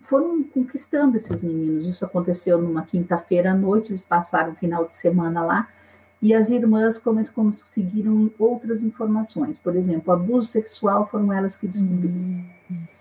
[0.00, 1.86] foram conquistando esses meninos.
[1.86, 5.68] Isso aconteceu numa quinta-feira à noite, eles passaram o final de semana lá,
[6.22, 9.58] e as irmãs conseguiram outras informações.
[9.58, 12.14] Por exemplo, abuso sexual foram elas que descobriram.
[12.70, 12.99] Uhum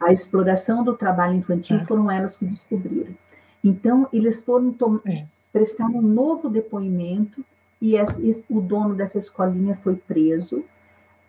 [0.00, 1.84] a exploração do trabalho infantil é.
[1.84, 3.14] foram elas que descobriram.
[3.62, 4.74] Então, eles foram
[5.06, 5.26] é.
[5.52, 7.44] prestar um novo depoimento
[7.80, 10.64] e esse, o dono dessa escolinha foi preso.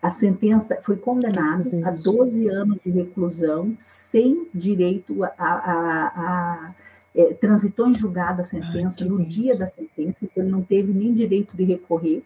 [0.00, 5.30] A sentença foi condenado a 12 anos de reclusão, sem direito a.
[5.38, 6.74] a, a,
[7.14, 10.94] é, transitou em julgado a sentença Ai, no dia da sentença, então ele não teve
[10.94, 12.22] nem direito de recorrer.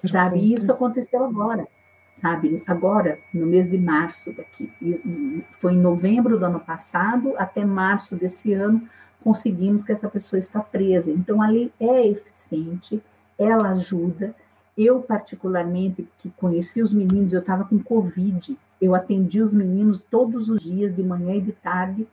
[0.00, 0.12] Perfeito.
[0.12, 0.38] Sabe?
[0.38, 1.66] E isso aconteceu agora
[2.20, 2.62] sabe?
[2.66, 4.72] Agora, no mês de março daqui,
[5.50, 8.82] foi em novembro do ano passado até março desse ano,
[9.22, 11.10] conseguimos que essa pessoa está presa.
[11.10, 13.02] Então, a lei é eficiente,
[13.38, 14.34] ela ajuda.
[14.76, 20.48] Eu, particularmente, que conheci os meninos, eu estava com Covid, eu atendi os meninos todos
[20.48, 22.06] os dias, de manhã e de tarde,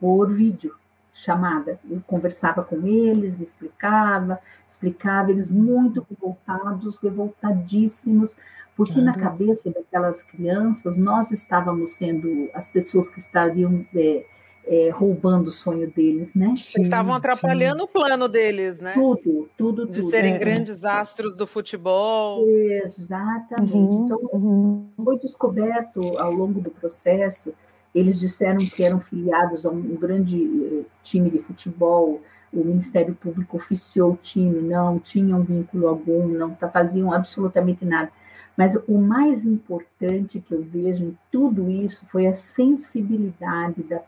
[0.00, 0.74] por vídeo
[1.12, 1.78] chamada.
[1.88, 4.38] Eu conversava com eles, explicava,
[4.68, 8.36] explicava, eles muito revoltados, revoltadíssimos,
[8.76, 14.24] porque na cabeça daquelas crianças, nós estávamos sendo as pessoas que estariam é,
[14.66, 16.54] é, roubando o sonho deles, né?
[16.56, 17.84] Sim, Estavam atrapalhando sim.
[17.84, 18.92] o plano deles, né?
[18.94, 20.10] Tudo, tudo, De tudo.
[20.10, 20.38] serem é.
[20.38, 22.46] grandes astros do futebol.
[22.48, 23.74] Exatamente.
[23.74, 24.88] Uhum, então, uhum.
[25.04, 27.52] foi descoberto ao longo do processo,
[27.94, 32.20] eles disseram que eram filiados a um grande eh, time de futebol
[32.54, 38.10] o Ministério Público oficiou o time, não tinham vínculo algum, não tá, faziam absolutamente nada.
[38.56, 44.00] Mas o mais importante que eu vejo em tudo isso foi a sensibilidade da,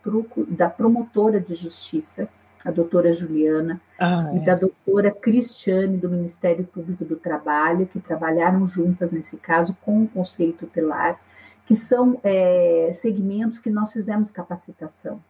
[0.48, 2.28] da promotora de justiça,
[2.64, 4.40] a doutora Juliana, ah, e é.
[4.40, 10.09] da doutora Cristiane, do Ministério Público do Trabalho, que trabalharam juntas nesse caso com o
[10.09, 11.18] Conselho Tutelar,
[11.66, 15.20] que são é, segmentos que nós fizemos capacitação.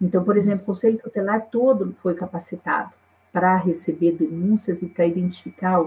[0.00, 2.90] Então, por exemplo, o Conselho Tutelar todo foi capacitado
[3.32, 5.80] para receber denúncias e para identificar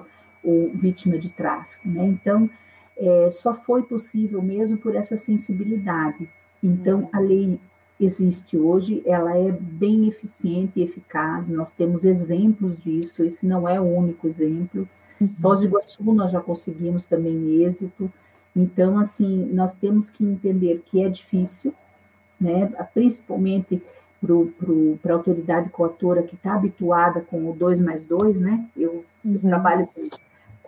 [0.46, 1.88] o, o vítima de tráfico.
[1.88, 2.06] Né?
[2.06, 2.50] Então,
[2.98, 6.30] é, só foi possível mesmo por essa sensibilidade.
[6.64, 7.60] Então, a lei
[8.00, 13.80] existe hoje, ela é bem eficiente e eficaz, nós temos exemplos disso, esse não é
[13.80, 14.88] o único exemplo.
[15.22, 15.28] Uhum.
[15.42, 18.12] Foz do Iguaçu nós já conseguimos também êxito,
[18.56, 21.74] então, assim, nós temos que entender que é difícil,
[22.40, 23.82] né, principalmente
[25.02, 28.66] para a autoridade coatora que está habituada com o 2 mais 2, né?
[28.76, 29.34] Eu, uhum.
[29.34, 30.02] eu trabalho com,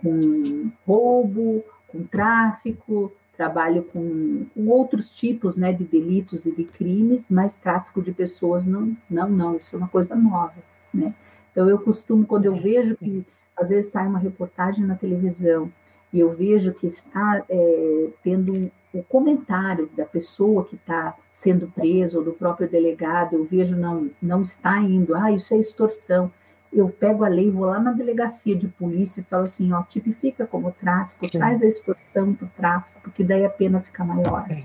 [0.02, 7.30] com, roubo, com tráfico, trabalho com, com, outros tipos né, de delitos e de crimes,
[7.30, 10.56] mas tráfico de pessoas não, não, não, isso é uma coisa nova,
[10.94, 11.14] né?
[11.52, 15.72] Então eu costumo, quando eu vejo que às vezes sai uma reportagem na televisão
[16.14, 22.18] e eu vejo que está é, tendo o comentário da pessoa que está sendo presa
[22.18, 26.32] ou do próprio delegado, eu vejo não, não está indo, ah, isso é extorsão.
[26.78, 30.46] Eu pego a lei, vou lá na delegacia de polícia e falo assim, ó, tipifica
[30.46, 31.32] como tráfico, Sim.
[31.32, 34.46] traz a extorsão para o tráfico, porque daí a pena fica maior.
[34.50, 34.64] É.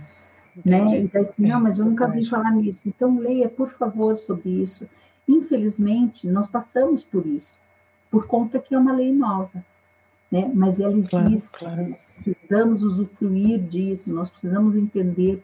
[0.64, 1.00] Né?
[1.00, 2.82] E daí assim, não, mas eu nunca vi falar nisso.
[2.86, 4.86] Então, leia, por favor, sobre isso.
[5.26, 7.58] Infelizmente, nós passamos por isso,
[8.10, 9.64] por conta que é uma lei nova
[10.32, 10.50] né?
[10.54, 11.96] mas ela existe, claro, claro.
[12.24, 15.42] precisamos usufruir disso, nós precisamos entender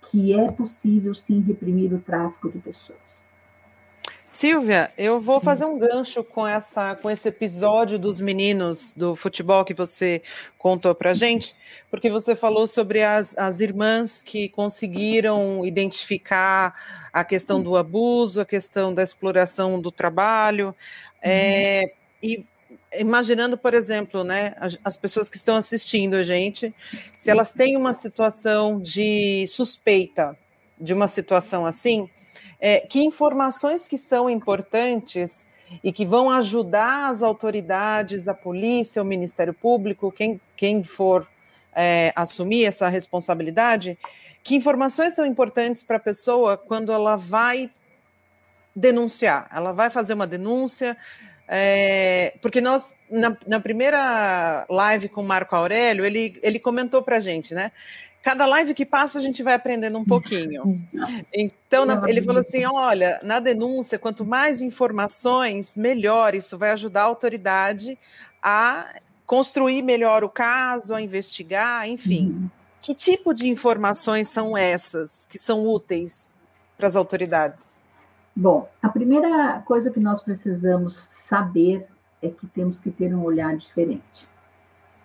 [0.00, 3.07] que é possível sim reprimir o tráfico de pessoas.
[4.28, 9.64] Silvia, eu vou fazer um gancho com essa, com esse episódio dos meninos do futebol
[9.64, 10.22] que você
[10.58, 11.56] contou para gente,
[11.90, 18.44] porque você falou sobre as, as irmãs que conseguiram identificar a questão do abuso, a
[18.44, 20.76] questão da exploração do trabalho,
[21.22, 21.90] é,
[22.22, 22.44] e
[22.98, 26.74] imaginando, por exemplo, né, as, as, pessoas que estão assistindo a gente,
[27.16, 30.36] se elas têm uma situação de suspeita
[30.78, 32.08] de uma situação assim,
[32.60, 35.46] é, que informações que são importantes
[35.82, 41.28] e que vão ajudar as autoridades, a polícia, o Ministério Público, quem, quem for
[41.74, 43.98] é, assumir essa responsabilidade,
[44.42, 47.70] que informações são importantes para a pessoa quando ela vai
[48.74, 49.48] denunciar?
[49.54, 50.96] Ela vai fazer uma denúncia,
[51.46, 57.16] é, porque nós, na, na, primeira live com o Marco Aurélio, ele, ele comentou para
[57.16, 57.72] a gente, né?
[58.22, 60.62] Cada live que passa, a gente vai aprendendo um pouquinho.
[61.32, 66.34] Então, na, ele falou assim: olha, na denúncia, quanto mais informações, melhor.
[66.34, 67.98] Isso vai ajudar a autoridade
[68.42, 72.50] a construir melhor o caso, a investigar, enfim.
[72.80, 76.34] Que tipo de informações são essas que são úteis
[76.76, 77.84] para as autoridades?
[78.34, 81.86] Bom, a primeira coisa que nós precisamos saber
[82.22, 84.28] é que temos que ter um olhar diferente.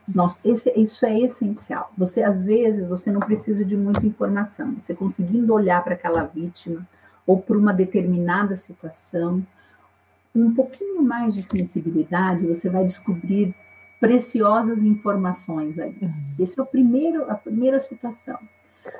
[0.07, 1.91] Nós, esse, isso é essencial.
[1.97, 4.73] Você às vezes você não precisa de muita informação.
[4.79, 6.85] Você conseguindo olhar para aquela vítima
[7.25, 9.45] ou para uma determinada situação,
[10.35, 13.55] um pouquinho mais de sensibilidade, você vai descobrir
[13.99, 15.95] preciosas informações aí.
[16.01, 16.13] Uhum.
[16.37, 18.37] Esse é o primeiro, a primeira situação.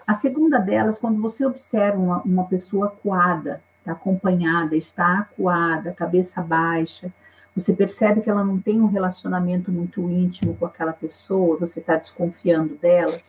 [0.08, 6.42] A segunda delas, quando você observa uma, uma pessoa coada, está acompanhada, está acuada, cabeça
[6.42, 7.12] baixa,
[7.56, 11.96] você percebe que ela não tem um relacionamento muito íntimo com aquela pessoa, você está
[11.96, 13.20] desconfiando dela,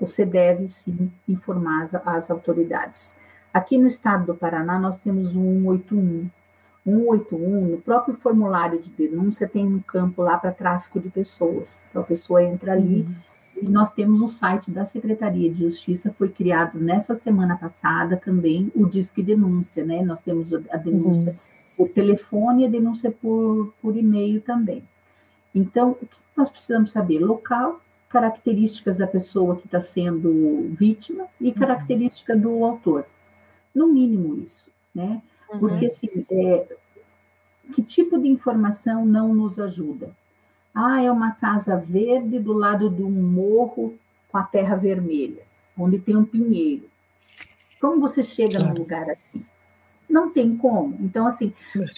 [0.00, 3.14] você deve sim informar as, as, autoridades.
[3.52, 6.30] Aqui no estado do Paraná, nós temos o 181.
[6.84, 11.82] 181, no próprio formulário de denúncia, tem um campo lá para tráfico de pessoas.
[11.90, 13.02] Então, a pessoa entra ali.
[13.02, 13.14] Uhum
[13.62, 18.70] e nós temos no site da Secretaria de Justiça, foi criado nessa semana passada também
[18.74, 20.02] o Disque Denúncia, né?
[20.02, 21.55] Nós temos a denúncia uhum.
[21.76, 24.82] Por telefone e a denúncia por, por e-mail também.
[25.54, 27.18] Então, o que nós precisamos saber?
[27.18, 31.54] Local, características da pessoa que está sendo vítima e uhum.
[31.54, 32.40] característica uhum.
[32.40, 33.06] do autor.
[33.74, 35.22] No mínimo isso, né?
[35.50, 35.58] Uhum.
[35.58, 36.76] Porque, assim, é,
[37.74, 40.10] que tipo de informação não nos ajuda?
[40.74, 43.94] Ah, é uma casa verde do lado de um morro
[44.28, 45.42] com a terra vermelha,
[45.76, 46.88] onde tem um pinheiro.
[47.80, 49.44] Como você chega num lugar assim?
[50.16, 50.96] Não tem como.
[51.00, 51.52] Então, assim,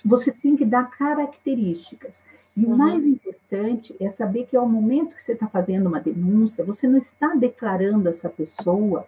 [0.04, 2.22] você tem que dar características.
[2.56, 2.74] E uhum.
[2.74, 6.88] o mais importante é saber que ao momento que você está fazendo uma denúncia, você
[6.88, 9.06] não está declarando essa pessoa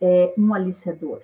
[0.00, 1.20] é, um aliciador.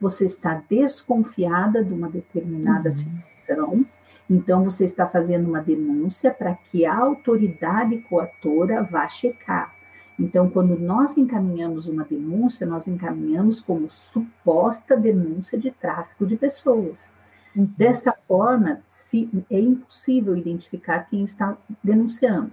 [0.00, 2.94] Você está desconfiada de uma determinada uhum.
[2.94, 3.84] situação situação.
[4.28, 9.73] Então, você está fazendo uma denúncia para que a autoridade coatora vá checar.
[10.18, 17.12] Então, quando nós encaminhamos uma denúncia, nós encaminhamos como suposta denúncia de tráfico de pessoas.
[17.56, 17.68] Uhum.
[17.76, 22.52] Dessa forma, se, é impossível identificar quem está denunciando.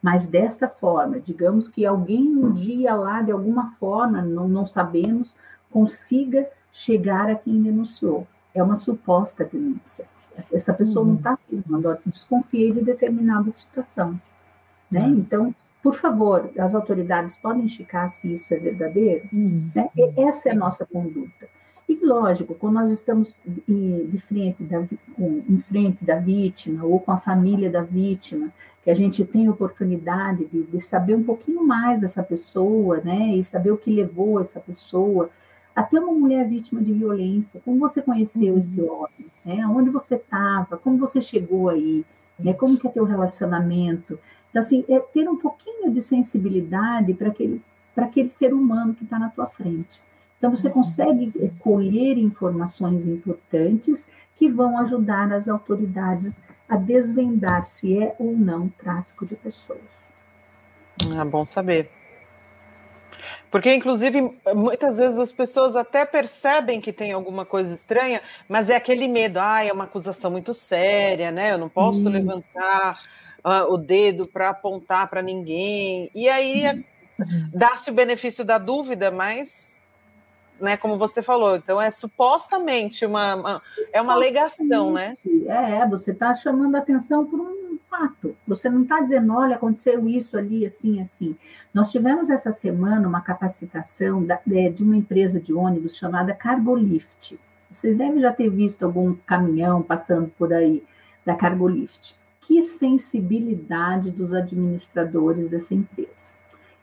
[0.00, 5.34] Mas desta forma, digamos que alguém um dia lá, de alguma forma, não, não sabemos,
[5.70, 8.26] consiga chegar a quem denunciou.
[8.54, 10.06] É uma suposta denúncia.
[10.52, 11.12] Essa pessoa uhum.
[11.12, 14.18] não está afirmando, desconfiei de determinada situação.
[14.90, 15.06] Né?
[15.06, 15.18] Uhum.
[15.18, 19.24] Então, por favor, as autoridades podem checar se isso é verdadeiro?
[19.32, 19.70] Uhum.
[19.74, 19.88] Né?
[20.16, 21.48] Essa é a nossa conduta.
[21.88, 23.34] E, lógico, quando nós estamos
[23.66, 24.86] de frente da,
[25.18, 28.52] em frente da vítima ou com a família da vítima,
[28.84, 33.42] que a gente tem oportunidade de, de, saber um pouquinho mais dessa pessoa, né, e
[33.42, 35.30] saber o que levou essa pessoa,
[35.74, 38.58] até uma mulher vítima de violência, como você conheceu uhum.
[38.58, 42.04] esse homem, né, onde você estava, como você chegou aí,
[42.38, 44.18] né, como que é teu relacionamento,
[44.50, 47.62] então, assim, é ter um pouquinho de sensibilidade para aquele,
[47.94, 50.02] para aquele ser humano que está na tua frente.
[50.38, 50.74] Então, você uhum.
[50.74, 58.36] consegue eh, colher informações importantes que vão ajudar as autoridades a desvendar se é ou
[58.36, 60.12] não tráfico de pessoas.
[61.00, 61.90] É bom saber.
[63.50, 68.76] Porque, inclusive, muitas vezes as pessoas até percebem que tem alguma coisa estranha, mas é
[68.76, 71.52] aquele medo, ah, é uma acusação muito séria, né?
[71.52, 72.08] Eu não posso Isso.
[72.08, 72.98] levantar
[73.44, 76.10] uh, o dedo para apontar para ninguém.
[76.14, 76.84] E aí uhum.
[77.52, 79.80] dá-se o benefício da dúvida, mas
[80.60, 83.62] né, como você falou, então é supostamente uma, uma
[83.92, 85.14] é uma alegação, né?
[85.46, 88.36] É, você está chamando a atenção por um fato.
[88.46, 91.36] Você não está dizendo, olha, aconteceu isso ali, assim, assim.
[91.74, 97.38] Nós tivemos essa semana uma capacitação da, de uma empresa de ônibus chamada Carbolift.
[97.70, 100.82] Vocês devem já ter visto algum caminhão passando por aí
[101.24, 102.16] da Carbolift.
[102.50, 106.34] Que sensibilidade dos administradores dessa empresa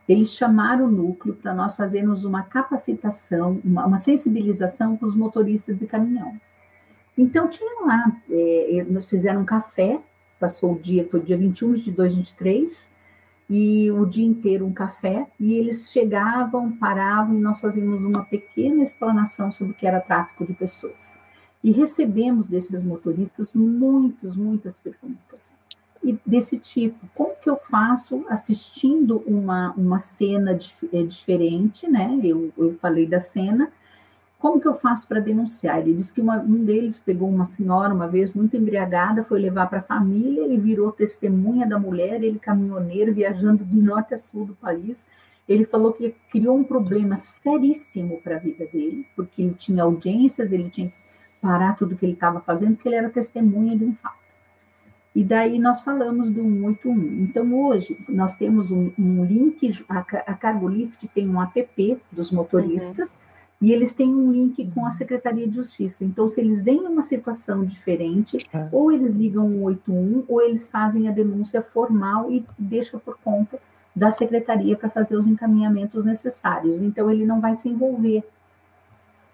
[0.08, 5.78] eles chamaram o núcleo para nós fazermos uma capacitação, uma, uma sensibilização para os motoristas
[5.78, 6.40] de caminhão.
[7.18, 10.00] Então, tinha lá, é, nós fizeram um café,
[10.40, 12.90] passou o dia, foi dia 21 de 2023,
[13.50, 18.82] e o dia inteiro um café, e eles chegavam, paravam, e nós fazíamos uma pequena
[18.82, 21.14] explanação sobre o que era tráfico de pessoas.
[21.64, 25.60] E recebemos desses motoristas muitas, muitas perguntas
[26.26, 27.08] desse tipo.
[27.14, 30.58] Como que eu faço assistindo uma, uma cena
[30.94, 32.20] é, diferente, né?
[32.24, 33.72] Eu, eu falei da cena.
[34.40, 35.80] Como que eu faço para denunciar?
[35.80, 39.68] Ele disse que uma, um deles pegou uma senhora uma vez muito embriagada, foi levar
[39.68, 44.46] para a família, ele virou testemunha da mulher, ele caminhoneiro viajando do norte a sul
[44.46, 45.08] do país.
[45.50, 50.52] Ele falou que criou um problema seríssimo para a vida dele, porque ele tinha audiências,
[50.52, 51.07] ele tinha que
[51.42, 54.28] parar tudo que ele estava fazendo, porque ele era testemunha de um fato.
[55.18, 57.24] E daí nós falamos do 181.
[57.24, 63.16] Então, hoje, nós temos um, um link, a, a Cargolift tem um app dos motoristas,
[63.16, 63.68] uhum.
[63.68, 66.06] e eles têm um link com a Secretaria de Justiça.
[66.06, 68.70] Então, se eles veem uma situação diferente, é.
[68.72, 73.60] ou eles ligam o 181, ou eles fazem a denúncia formal e deixam por conta
[73.96, 76.78] da secretaria para fazer os encaminhamentos necessários.
[76.78, 78.24] Então, ele não vai se envolver,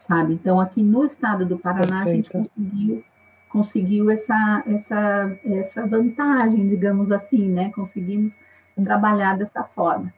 [0.08, 0.34] sabe?
[0.34, 2.08] Então, aqui no estado do Paraná, Perfeito.
[2.08, 3.04] a gente conseguiu
[3.54, 7.72] conseguiu essa, essa, essa vantagem, digamos assim, né?
[7.76, 8.36] Conseguimos
[8.84, 10.12] trabalhar dessa forma.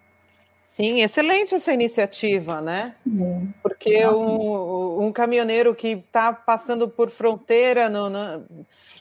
[0.64, 2.96] Sim, excelente essa iniciativa, né?
[3.06, 8.46] É, Porque um, um, caminhoneiro que está passando por fronteira, no, no,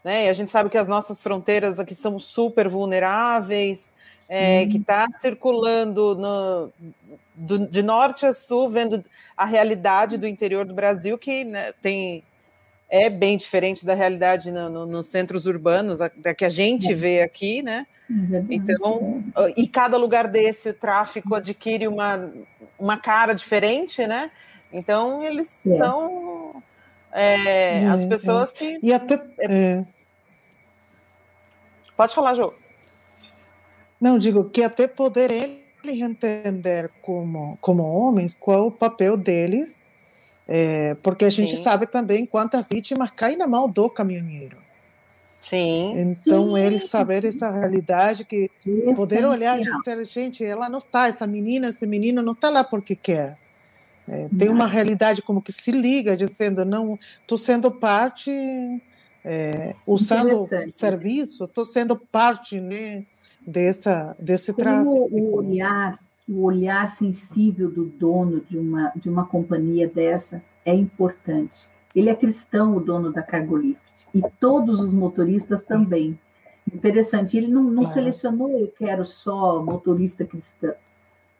[0.04, 0.26] né?
[0.26, 3.94] E a gente sabe que as nossas fronteiras aqui são super vulneráveis,
[4.28, 6.72] é, que está circulando no,
[7.34, 9.04] do, de norte a sul, vendo
[9.36, 12.22] a realidade do interior do Brasil, que né, tem
[12.88, 16.94] é bem diferente da realidade no, no, nos centros urbanos, da que a gente é.
[16.94, 17.86] vê aqui, né?
[18.08, 19.24] É então,
[19.56, 22.30] e cada lugar desse, o tráfico adquire uma,
[22.78, 24.30] uma cara diferente, né?
[24.72, 25.76] Então, eles é.
[25.76, 26.54] são
[27.10, 28.78] é, é, as pessoas que.
[28.82, 29.20] E até.
[31.96, 32.52] Pode falar, Jô.
[34.00, 39.78] Não, digo que até poder eles entender como, como homens qual o papel deles
[40.46, 41.62] é, porque a gente Sim.
[41.62, 44.58] sabe também quantas vítimas caem na mão do caminhoneiro.
[45.38, 45.94] Sim.
[45.98, 46.58] Então, Sim.
[46.58, 48.50] eles saber essa realidade, que
[48.94, 52.64] poder olhar e dizer, gente, ela não está, essa menina, esse menino não está lá
[52.64, 53.36] porque quer.
[54.06, 58.30] É, tem uma realidade como que se liga, dizendo, não, estou sendo parte,
[59.24, 63.04] é, usando o serviço, estou sendo parte né,
[63.46, 65.08] dessa, desse como tráfico.
[65.10, 71.68] O olhar o olhar sensível do dono de uma, de uma companhia dessa é importante.
[71.94, 76.18] Ele é cristão, o dono da Cargolift, e todos os motoristas também.
[76.72, 80.74] Interessante, ele não, não selecionou, eu quero só motorista cristão.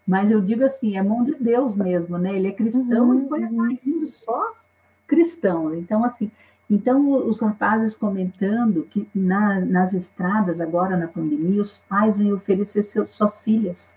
[0.07, 2.37] Mas eu digo assim, é mão de Deus mesmo, né?
[2.37, 4.07] Ele é cristão uhum, e foi uhum.
[4.07, 4.53] só
[5.07, 5.75] cristão.
[5.75, 6.31] Então, assim,
[6.71, 12.83] então os rapazes comentando que na, nas estradas, agora na pandemia, os pais vêm oferecer
[12.83, 13.97] seus, suas filhas.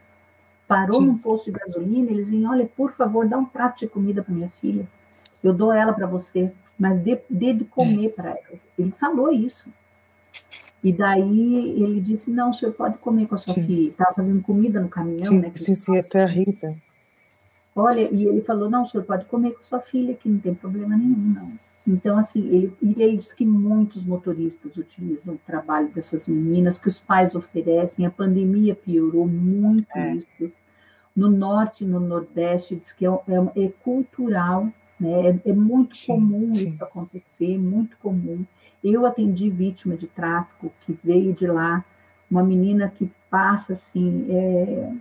[0.68, 1.08] Parou Sim.
[1.08, 4.34] num posto de gasolina, eles vêm, olha, por favor, dá um prato de comida para
[4.34, 4.86] minha filha.
[5.42, 8.10] Eu dou ela para você, mas dê, dê de comer é.
[8.10, 8.68] para elas.
[8.78, 9.72] Ele falou isso.
[10.84, 13.66] E daí ele disse: Não, o senhor pode comer com a sua sim.
[13.66, 13.90] filha.
[13.90, 15.52] Estava fazendo comida no caminhão, sim, né?
[15.56, 16.70] Sim, sim, é terrível.
[17.76, 20.40] Olha, e ele falou: Não, o senhor pode comer com a sua filha, que não
[20.40, 21.67] tem problema nenhum, não.
[21.88, 27.00] Então, assim, ele, ele disse que muitos motoristas utilizam o trabalho dessas meninas, que os
[27.00, 28.06] pais oferecem.
[28.06, 30.16] A pandemia piorou muito é.
[30.16, 30.52] isso.
[31.16, 34.68] No norte e no nordeste, diz que é, é, é cultural,
[35.00, 35.40] né?
[35.46, 36.68] é, é muito sim, comum sim.
[36.68, 38.46] isso acontecer, muito comum.
[38.84, 41.86] Eu atendi vítima de tráfico que veio de lá,
[42.30, 44.28] uma menina que passa assim.
[44.30, 44.94] É...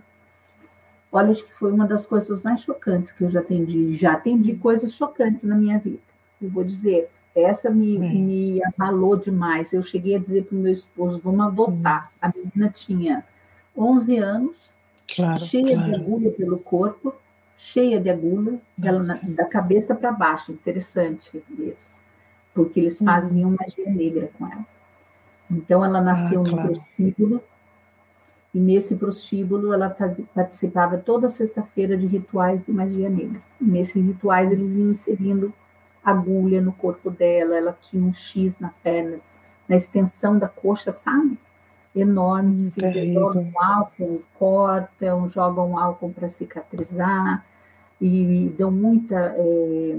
[1.11, 3.93] Olha, acho que foi uma das coisas mais chocantes que eu já atendi.
[3.93, 6.06] Já atendi coisas chocantes na minha vida.
[6.41, 9.73] Eu vou dizer, essa me, me abalou demais.
[9.73, 12.11] Eu cheguei a dizer para o meu esposo: vamos adotar.
[12.21, 13.23] A menina tinha
[13.75, 14.75] 11 anos,
[15.15, 15.89] claro, cheia claro.
[15.89, 17.13] de agulha pelo corpo,
[17.55, 20.51] cheia de agulha, ela, na, da cabeça para baixo.
[20.51, 21.97] Interessante isso
[22.57, 24.65] porque eles faziam magia negra com ela.
[25.49, 26.69] Então, ela nasceu ah, claro.
[26.69, 27.43] no prostíbulo,
[28.51, 29.95] e nesse prostíbulo ela
[30.33, 33.39] participava toda sexta-feira de rituais de magia negra.
[33.61, 35.53] E nesses rituais, eles iam inserindo
[36.09, 39.19] agulha no corpo dela, ela tinha um X na perna,
[39.67, 41.37] na extensão da coxa, sabe?
[41.95, 42.71] Enorme.
[42.81, 47.45] Hum, jogam álcool, cortam, jogam álcool para cicatrizar,
[47.99, 49.35] e dão muita.
[49.37, 49.97] É,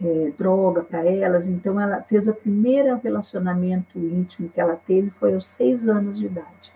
[0.00, 1.48] é, droga para elas.
[1.48, 6.26] Então, ela fez o primeiro relacionamento íntimo que ela teve foi aos seis anos de
[6.26, 6.74] idade.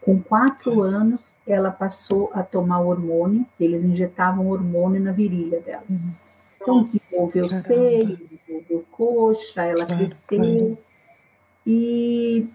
[0.00, 5.84] Com quatro anos, ela passou a tomar hormônio, eles injetavam hormônio na virilha dela.
[5.88, 6.10] Uhum.
[6.62, 10.78] Então, desenvolveu seio, desenvolveu coxa, ela cresceu.
[11.66, 12.46] E,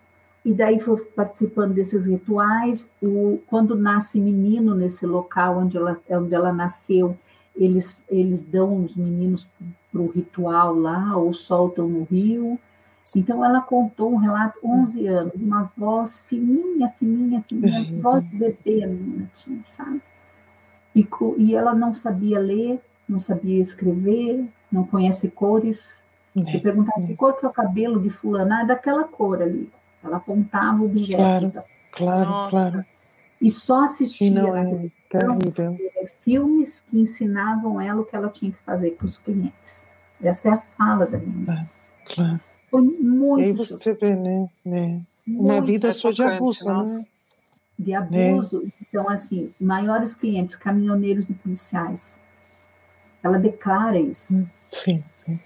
[0.43, 2.89] e daí foi participando desses rituais.
[3.01, 7.17] O, quando nasce menino nesse local onde ela, onde ela nasceu,
[7.55, 9.49] eles, eles dão os meninos
[9.91, 12.59] para o ritual lá, ou soltam no rio.
[13.15, 18.01] Então, ela contou um relato, 11 anos, uma voz fininha, fininha, fininha, uhum.
[18.01, 20.01] voz de bebê a menina tinha, sabe?
[20.97, 26.03] E, e ela não sabia ler, não sabia escrever, não conhece cores.
[26.35, 29.69] E perguntava que cor que é o cabelo de fulano, ah, é daquela cor ali.
[30.03, 31.53] Ela apontava objetos.
[31.53, 32.49] Claro, claro, Nossa.
[32.49, 32.85] claro.
[33.39, 35.77] E só assistia não, é terrível.
[36.21, 39.85] filmes que ensinavam ela o que ela tinha que fazer com os clientes.
[40.21, 41.69] Essa é a fala da menina.
[42.05, 42.39] Claro.
[42.69, 43.41] Foi muito.
[43.41, 44.49] E aí você vê, né?
[44.65, 45.01] né?
[45.27, 46.83] Uma vida só de abuso, né?
[47.77, 48.61] De abuso.
[48.63, 48.71] Né?
[48.87, 52.21] Então, assim, maiores clientes, caminhoneiros e policiais.
[53.21, 54.33] Ela declara isso.
[54.33, 55.39] Hum, sim, sim.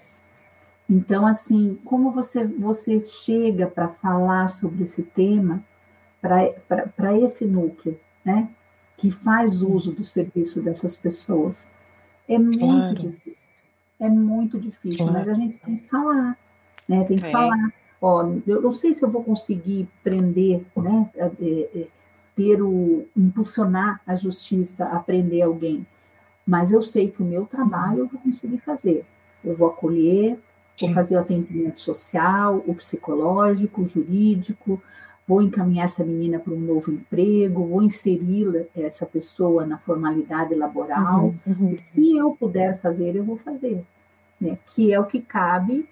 [0.88, 5.62] Então, assim, como você, você chega para falar sobre esse tema
[6.22, 8.48] para esse núcleo, né?
[8.96, 11.68] Que faz uso do serviço dessas pessoas.
[12.28, 12.94] É muito claro.
[12.94, 13.36] difícil.
[13.98, 15.26] É muito difícil, claro.
[15.26, 16.38] mas a gente tem que falar,
[16.88, 17.04] né?
[17.04, 17.30] Tem que é.
[17.30, 17.72] falar.
[18.00, 21.10] Ó, eu não sei se eu vou conseguir prender, né?
[21.14, 21.88] É, é,
[22.34, 25.86] ter o impulsionar a justiça a prender alguém,
[26.46, 29.04] mas eu sei que o meu trabalho eu vou conseguir fazer.
[29.44, 30.38] Eu vou acolher,
[30.80, 34.80] vou fazer o atendimento social, o psicológico, o jurídico,
[35.26, 41.26] vou encaminhar essa menina para um novo emprego, vou inserir essa pessoa na formalidade laboral.
[41.26, 41.72] Uhum, uhum.
[41.74, 43.84] O que eu puder fazer, eu vou fazer.
[44.40, 44.58] Né?
[44.66, 45.88] Que é o que cabe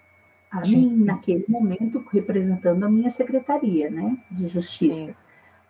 [0.50, 0.90] a Sim.
[0.90, 4.18] mim, naquele momento, representando a minha secretaria né?
[4.30, 5.06] de justiça.
[5.06, 5.14] Sim.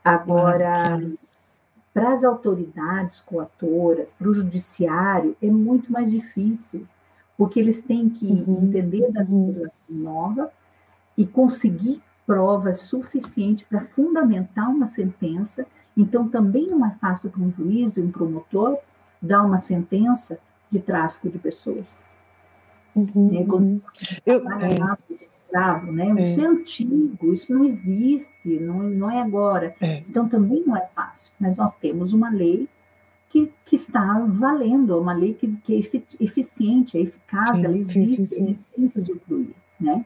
[0.05, 1.17] Agora, uhum.
[1.93, 6.87] para as autoridades coatoras, para o judiciário, é muito mais difícil,
[7.37, 8.65] porque eles têm que uhum.
[8.65, 9.47] entender da uhum.
[9.47, 10.53] legislação nova
[11.17, 15.67] e conseguir prova suficiente para fundamentar uma sentença.
[15.97, 18.79] Então, também não é fácil para um juiz e um promotor
[19.21, 20.39] dar uma sentença
[20.71, 22.03] de tráfico de pessoas.
[22.95, 23.41] Uhum, né?
[23.41, 23.81] uhum.
[24.25, 24.79] Eu, é,
[25.51, 26.15] escravo, né?
[26.19, 26.25] É.
[26.25, 29.75] Isso é antigo, isso não existe, não, não é agora.
[29.81, 29.99] É.
[30.09, 31.33] Então, também não é fácil.
[31.39, 32.69] Mas nós temos uma lei
[33.29, 35.79] que, que está valendo, uma lei que, que é
[36.21, 38.89] eficiente, é eficaz, sim, ela existe, sim, sim, sim.
[38.93, 40.05] tem que fluir, né?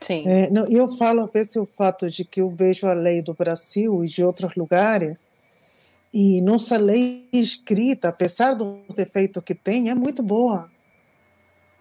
[0.00, 0.26] Sim.
[0.26, 3.34] É, não, eu falo, às vezes, o fato de que eu vejo a lei do
[3.34, 5.28] Brasil e de outros lugares,
[6.12, 10.68] e nossa lei escrita, apesar do defeito que tem, é muito boa.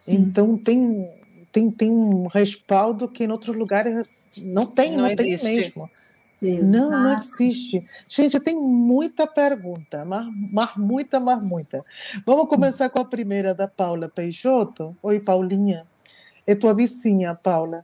[0.07, 1.09] Então tem,
[1.52, 4.08] tem, tem um respaldo que em outros lugares
[4.43, 5.89] não tem, não, não tem mesmo.
[6.41, 7.86] Não, não existe.
[8.08, 11.84] Gente, tem muita pergunta, mas, mas muita, mas muita.
[12.26, 14.95] Vamos começar com a primeira da Paula Peixoto.
[15.04, 15.86] Oi, Paulinha.
[16.47, 17.84] É tua vizinha, Paula.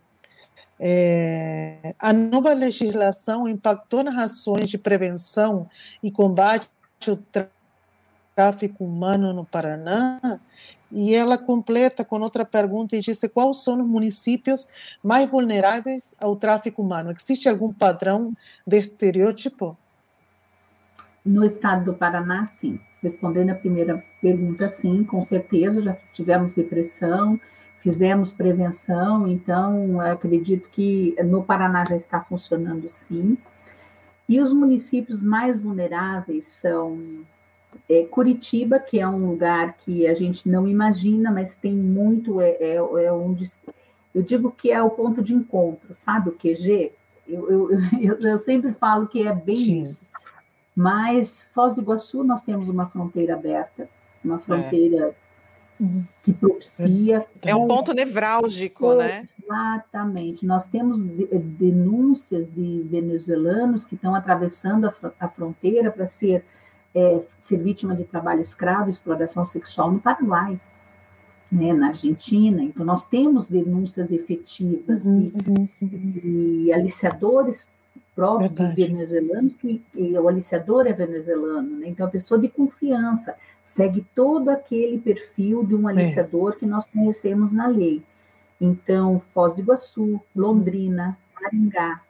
[0.79, 5.69] É, a nova legislação impactou nas ações de prevenção
[6.01, 6.69] e combate
[7.07, 7.17] ao
[8.35, 10.19] tráfico humano no Paraná?
[10.91, 14.67] E ela completa com outra pergunta e diz quais são os municípios
[15.03, 17.11] mais vulneráveis ao tráfico humano.
[17.11, 18.33] Existe algum padrão
[18.65, 19.77] de estereótipo?
[21.25, 22.79] No estado do Paraná, sim.
[23.01, 27.39] Respondendo a primeira pergunta, sim, com certeza, já tivemos repressão,
[27.79, 33.37] fizemos prevenção, então acredito que no Paraná já está funcionando sim.
[34.27, 36.99] E os municípios mais vulneráveis são
[37.89, 42.57] é, Curitiba, que é um lugar que a gente não imagina, mas tem muito, é,
[42.59, 43.49] é, é onde
[44.13, 46.29] eu digo que é o ponto de encontro, sabe?
[46.29, 46.93] O QG.
[47.27, 47.69] Eu, eu,
[48.01, 49.81] eu, eu sempre falo que é bem Sim.
[49.81, 50.01] isso.
[50.75, 53.89] Mas Foz do Iguaçu nós temos uma fronteira aberta,
[54.23, 55.15] uma fronteira
[55.81, 55.85] é.
[56.23, 57.25] que propicia.
[57.41, 59.27] É um ponto nevrálgico, né?
[59.41, 60.45] Exatamente.
[60.45, 66.43] Nós temos denúncias de venezuelanos que estão atravessando a fronteira para ser
[66.95, 70.59] é, ser vítima de trabalho escravo, exploração sexual no Paraguai,
[71.51, 72.63] né, na Argentina.
[72.63, 75.31] Então, nós temos denúncias efetivas uhum,
[75.81, 76.67] e, uhum.
[76.67, 77.69] e aliciadores
[78.15, 81.87] próprios venezuelanos, que e o aliciador é venezuelano, né?
[81.89, 85.91] então a pessoa de confiança segue todo aquele perfil de um é.
[85.91, 86.59] aliciador é.
[86.59, 88.01] que nós conhecemos na lei.
[88.59, 92.01] Então, Foz do Iguaçu, Londrina, Maringá,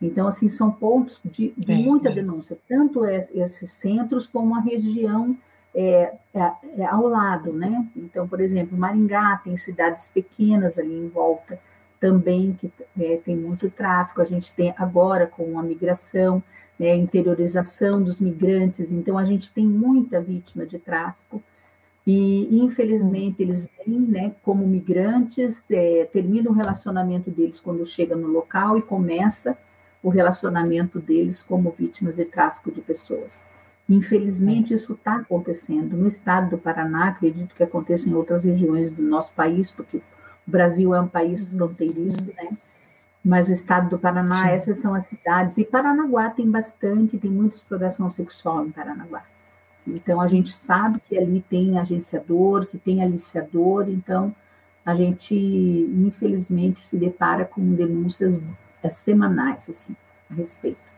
[0.00, 5.36] então, assim, são pontos de, de muita denúncia, tanto esses centros como a região
[5.74, 7.86] é, é, é, ao lado, né?
[7.94, 11.60] Então, por exemplo, Maringá tem cidades pequenas ali em volta
[12.00, 14.22] também que é, tem muito tráfico.
[14.22, 16.42] A gente tem agora com a migração,
[16.78, 18.90] né, interiorização dos migrantes.
[18.90, 21.42] Então, a gente tem muita vítima de tráfico.
[22.06, 28.28] E, infelizmente, eles vêm né, como migrantes, é, terminam o relacionamento deles quando chega no
[28.28, 29.56] local e começa
[30.02, 33.46] o relacionamento deles como vítimas de tráfico de pessoas.
[33.88, 35.96] Infelizmente, isso está acontecendo.
[35.96, 40.50] No estado do Paraná, acredito que aconteça em outras regiões do nosso país, porque o
[40.50, 42.56] Brasil é um país fronteiriço, né?
[43.22, 44.50] Mas o estado do Paraná, Sim.
[44.50, 45.58] essas são as cidades.
[45.58, 49.24] E Paranaguá tem bastante, tem muita exploração sexual em Paranaguá.
[49.86, 54.34] Então, a gente sabe que ali tem agenciador, que tem aliciador, então
[54.84, 58.40] a gente, infelizmente, se depara com denúncias
[58.82, 59.96] é, semanais assim,
[60.30, 60.90] a respeito.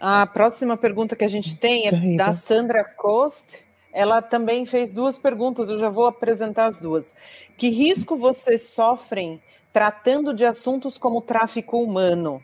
[0.00, 3.64] A próxima pergunta que a gente tem é da Sandra Cost.
[3.92, 7.14] Ela também fez duas perguntas, eu já vou apresentar as duas.
[7.56, 9.40] Que risco vocês sofrem
[9.72, 12.42] tratando de assuntos como tráfico humano?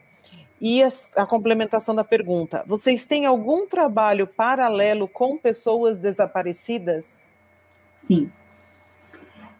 [0.60, 7.28] E a, a, complementação da pergunta: vocês têm algum trabalho paralelo com pessoas desaparecidas?
[7.92, 8.30] Sim.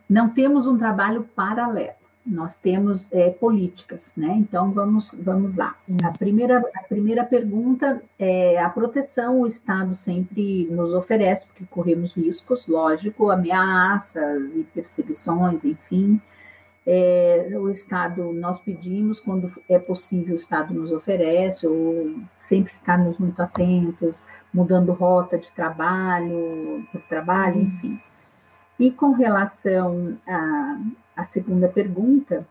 [0.09, 4.29] Não temos um trabalho paralelo nós temos é, políticas, né?
[4.39, 5.75] Então vamos vamos lá.
[6.05, 12.13] A primeira a primeira pergunta é a proteção o Estado sempre nos oferece porque corremos
[12.15, 16.21] riscos, lógico, ameaças e perseguições, enfim.
[16.87, 23.19] É, o Estado nós pedimos quando é possível o Estado nos oferece ou sempre estarmos
[23.19, 27.63] muito atentos, mudando rota de trabalho, de trabalho, uhum.
[27.63, 28.01] enfim.
[28.79, 30.79] E com relação a
[31.21, 32.47] a segunda pergunta,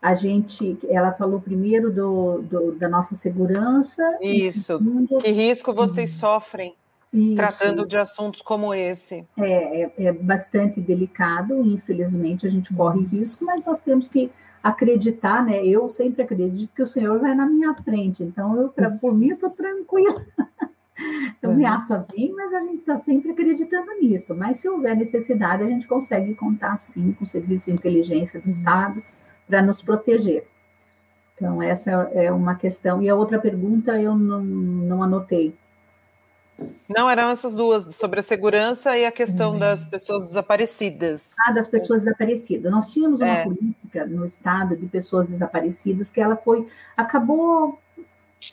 [0.00, 4.02] a gente, ela falou primeiro do, do da nossa segurança.
[4.20, 4.78] Isso.
[4.78, 6.74] Segundo, que risco vocês sofrem
[7.12, 7.36] isso.
[7.36, 9.26] tratando de assuntos como esse?
[9.36, 14.30] É, é, é, bastante delicado, infelizmente a gente corre risco, mas nós temos que
[14.62, 15.64] acreditar, né?
[15.64, 19.28] Eu sempre acredito que o Senhor vai na minha frente, então eu, pra, por mim,
[19.28, 20.26] eu estou tranquila.
[21.38, 24.34] Então, ameaça vem, mas a gente está sempre acreditando nisso.
[24.34, 28.48] Mas se houver necessidade, a gente consegue contar sim com o Serviço de Inteligência do
[28.48, 29.02] Estado
[29.46, 30.46] para nos proteger.
[31.34, 33.00] Então, essa é uma questão.
[33.00, 35.54] E a outra pergunta eu não, não anotei.
[36.88, 41.34] Não, eram essas duas, sobre a segurança e a questão das pessoas desaparecidas.
[41.46, 42.70] Ah, das pessoas desaparecidas.
[42.70, 43.44] Nós tínhamos uma é.
[43.44, 47.78] política no Estado de pessoas desaparecidas que ela foi, acabou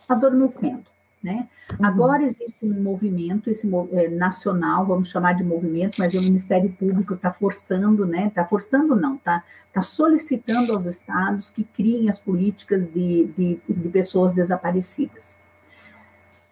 [0.08, 0.86] adormecendo.
[1.24, 1.48] Né?
[1.72, 1.86] Uhum.
[1.86, 7.16] Agora existe um movimento, esse é, nacional, vamos chamar de movimento, mas o Ministério Público
[7.16, 8.28] está forçando, né?
[8.28, 9.44] Está forçando não, está
[9.74, 15.40] tá solicitando aos estados que criem as políticas de, de, de pessoas desaparecidas.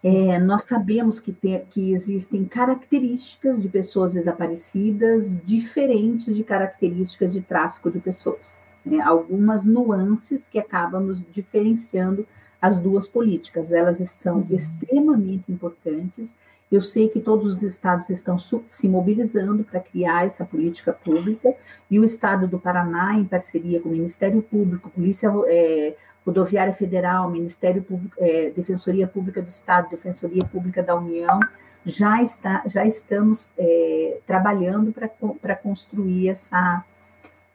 [0.07, 7.41] É, nós sabemos que, tem, que existem características de pessoas desaparecidas diferentes de características de
[7.41, 8.59] tráfico de pessoas.
[8.85, 9.01] Né?
[9.01, 12.27] Algumas nuances que acabam nos diferenciando
[12.61, 13.71] as duas políticas.
[13.71, 14.45] Elas são uhum.
[14.49, 16.35] extremamente importantes.
[16.71, 21.53] Eu sei que todos os estados estão se mobilizando para criar essa política pública,
[21.89, 25.95] e o estado do Paraná, em parceria com o Ministério Público, Polícia é,
[26.25, 31.39] Rodoviária Federal, Ministério Público, é, Defensoria Pública do Estado, Defensoria Pública da União,
[31.85, 36.83] já, está, já estamos é, trabalhando para construir essa,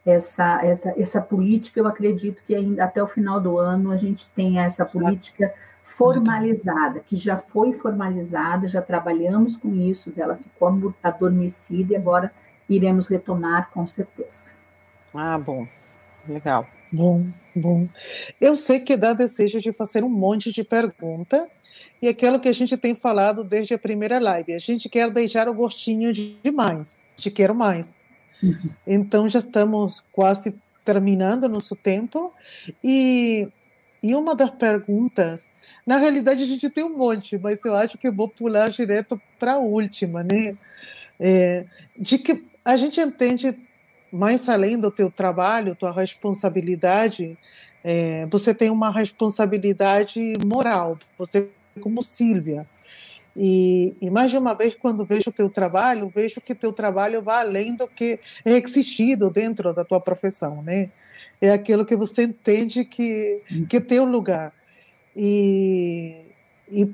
[0.05, 1.80] essa, essa, essa política.
[1.80, 7.01] Eu acredito que ainda até o final do ano a gente tenha essa política formalizada,
[7.01, 12.32] que já foi formalizada, já trabalhamos com isso, ela ficou adormecida e agora
[12.68, 14.53] iremos retomar com certeza.
[15.12, 15.66] Ah, bom,
[16.28, 16.66] legal.
[16.92, 17.88] Bom, bom.
[18.40, 21.48] Eu sei que dá desejo de fazer um monte de pergunta,
[22.01, 25.48] e aquilo que a gente tem falado desde a primeira live, a gente quer deixar
[25.48, 27.94] o gostinho de mais, de quero mais.
[28.43, 28.70] Uhum.
[28.86, 32.32] Então já estamos quase terminando nosso tempo,
[32.82, 33.49] e,
[34.03, 35.49] e uma das perguntas,
[35.86, 39.20] na realidade a gente tem um monte, mas eu acho que eu vou pular direto
[39.38, 40.57] para a última, né?
[41.18, 41.66] É,
[41.99, 43.59] de que a gente entende
[44.12, 47.38] mais além do teu trabalho, tua responsabilidade,
[47.84, 51.49] é, você tem uma responsabilidade moral, você
[51.80, 52.66] como Sílvia.
[53.43, 57.22] E, e, mais de uma vez, quando vejo o teu trabalho, vejo que teu trabalho
[57.22, 60.91] vai além do que é exigido dentro da tua profissão, né?
[61.41, 64.53] É aquilo que você entende que, que tem um lugar.
[65.16, 66.20] E,
[66.70, 66.93] e,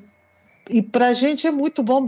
[0.70, 2.06] e para a gente é muito bom,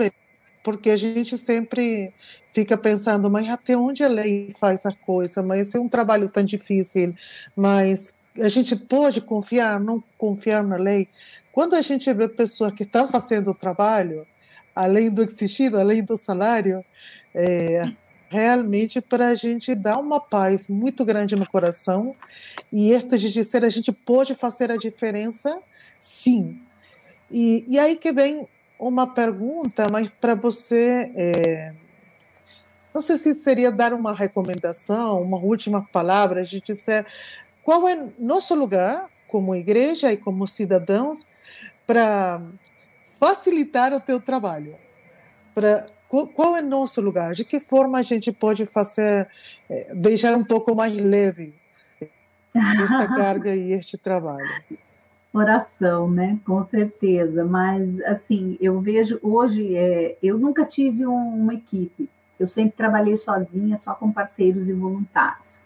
[0.62, 2.14] porque a gente sempre
[2.52, 5.42] fica pensando, mas até onde a lei faz a coisa?
[5.42, 7.08] Mas é um trabalho tão difícil,
[7.56, 11.08] mas a gente pode confiar, não confiar na lei?
[11.58, 14.24] Quando a gente vê pessoas que estão fazendo o trabalho,
[14.76, 16.80] além do exigido, além do salário,
[17.34, 17.80] é,
[18.28, 22.14] realmente para a gente dar uma paz muito grande no coração
[22.72, 25.58] e esto de dizer a gente pode fazer a diferença,
[25.98, 26.62] sim.
[27.28, 28.46] E, e aí que vem
[28.78, 31.72] uma pergunta, mas para você é,
[32.94, 37.04] não sei se seria dar uma recomendação, uma última palavra, de dizer
[37.64, 41.26] qual é nosso lugar como igreja e como cidadãos
[41.88, 42.42] para
[43.18, 44.76] facilitar o teu trabalho.
[45.54, 47.32] Para qual é nosso lugar?
[47.32, 49.26] De que forma a gente pode fazer,
[49.70, 51.54] eh, deixar um pouco mais leve
[52.54, 54.46] esta carga e este trabalho?
[55.32, 56.38] Oração, né?
[56.44, 57.42] Com certeza.
[57.44, 62.08] Mas assim, eu vejo hoje, é, eu nunca tive um, uma equipe.
[62.38, 65.62] Eu sempre trabalhei sozinha, só com parceiros e voluntários.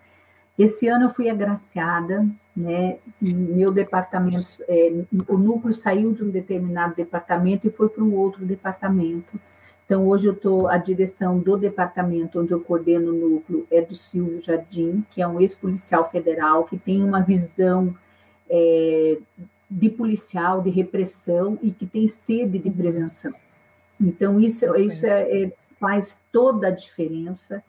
[0.57, 2.25] Esse ano eu fui agraciada,
[2.57, 2.99] né?
[3.21, 4.93] Meu departamento, é,
[5.29, 9.41] o núcleo saiu de um determinado departamento e foi para um outro departamento.
[9.85, 13.95] Então, hoje eu estou, a direção do departamento onde eu coordeno o núcleo é do
[13.95, 17.95] Silvio Jardim, que é um ex-policial federal, que tem uma visão
[18.49, 19.19] é,
[19.71, 23.31] de policial, de repressão e que tem sede de prevenção.
[24.01, 27.63] Então, isso, isso é, é faz toda a diferença.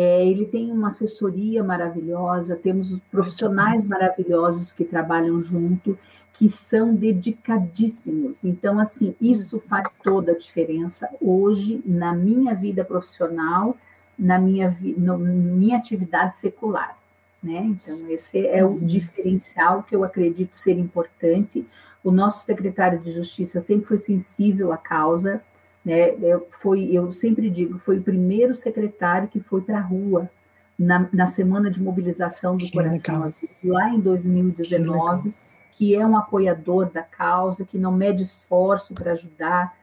[0.00, 5.98] É, ele tem uma assessoria maravilhosa, temos profissionais maravilhosos que trabalham junto,
[6.34, 8.44] que são dedicadíssimos.
[8.44, 13.76] Então, assim, isso faz toda a diferença hoje na minha vida profissional,
[14.16, 16.96] na minha, na minha atividade secular.
[17.42, 17.58] Né?
[17.58, 18.78] Então, esse é o uhum.
[18.78, 21.66] diferencial que eu acredito ser importante.
[22.04, 25.42] O nosso secretário de Justiça sempre foi sensível à causa,
[25.88, 26.10] né?
[26.20, 30.30] Eu, foi, eu sempre digo, foi o primeiro secretário que foi para a rua
[30.78, 35.34] na, na, semana de mobilização do que Coração Azul, lá em 2019, que,
[35.72, 39.74] que é um apoiador da causa, que não mede esforço para ajudar,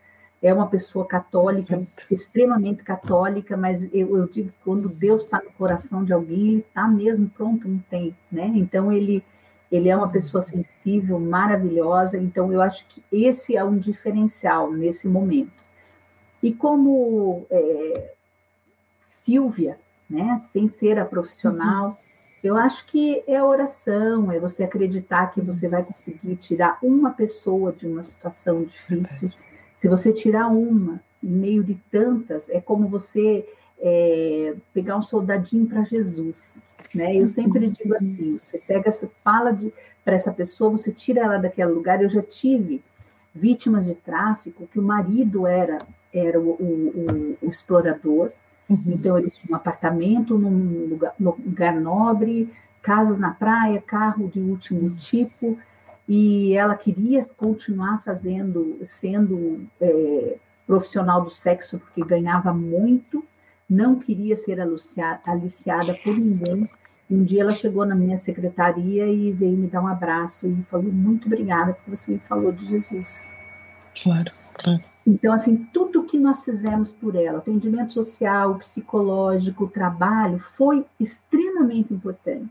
[0.44, 1.82] é uma pessoa católica,
[2.12, 6.60] extremamente católica, mas eu, eu digo que quando Deus está no coração de alguém, ele
[6.60, 8.52] está mesmo pronto, não tem, né?
[8.54, 9.24] Então ele
[9.72, 15.08] ele é uma pessoa sensível, maravilhosa, então eu acho que esse é um diferencial nesse
[15.08, 15.65] momento.
[16.46, 18.14] E como é,
[19.02, 21.96] Silvia, né, sem ser a profissional, uhum.
[22.44, 27.72] eu acho que é oração, é você acreditar que você vai conseguir tirar uma pessoa
[27.72, 29.32] de uma situação difícil.
[29.76, 33.44] Se você tirar uma em meio de tantas, é como você
[33.80, 36.62] é, pegar um soldadinho para Jesus.
[36.94, 37.16] Né?
[37.16, 39.60] Eu sempre digo assim: você pega, você fala
[40.04, 42.04] para essa pessoa, você tira ela daquele lugar.
[42.04, 42.84] Eu já tive
[43.34, 45.80] vítimas de tráfico que o marido era
[46.18, 48.32] era o, o, o explorador,
[48.70, 48.84] uhum.
[48.88, 52.52] então ele tinha um apartamento num lugar, lugar nobre,
[52.82, 55.58] casas na praia, carro de último tipo,
[56.08, 60.38] e ela queria continuar fazendo, sendo é,
[60.68, 63.26] profissional do sexo, porque ganhava muito,
[63.68, 66.70] não queria ser aliciada por ninguém.
[67.10, 70.92] Um dia ela chegou na minha secretaria e veio me dar um abraço e falou:
[70.92, 73.32] Muito obrigada porque você me falou de Jesus.
[74.02, 74.95] Claro, claro.
[75.06, 82.50] Então, assim, tudo que nós fizemos por ela, atendimento social, psicológico, trabalho, foi extremamente importante.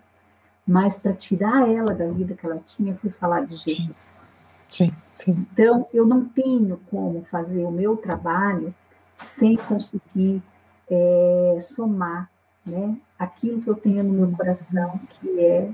[0.66, 4.20] Mas para tirar ela da vida que ela tinha, foi falar de Jesus.
[4.68, 5.46] Sim, sim.
[5.52, 8.74] Então, eu não tenho como fazer o meu trabalho
[9.16, 10.42] sem conseguir
[10.88, 12.30] é, somar
[12.64, 15.70] né, aquilo que eu tenho no meu coração, que é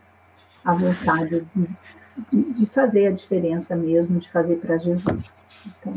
[0.65, 1.47] a vontade
[2.31, 5.47] de, de, fazer a diferença mesmo, de fazer para Jesus.
[5.67, 5.95] Então,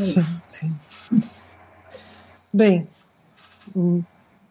[0.00, 0.74] sim, sim.
[2.52, 2.86] Bem,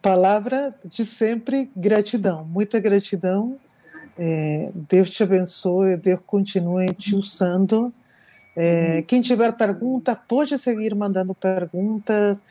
[0.00, 3.58] palavra de sempre gratidão, muita gratidão.
[4.18, 7.92] É, Deus te abençoe, Deus continue te usando.
[8.56, 12.42] É, quem tiver pergunta, pode seguir mandando perguntas.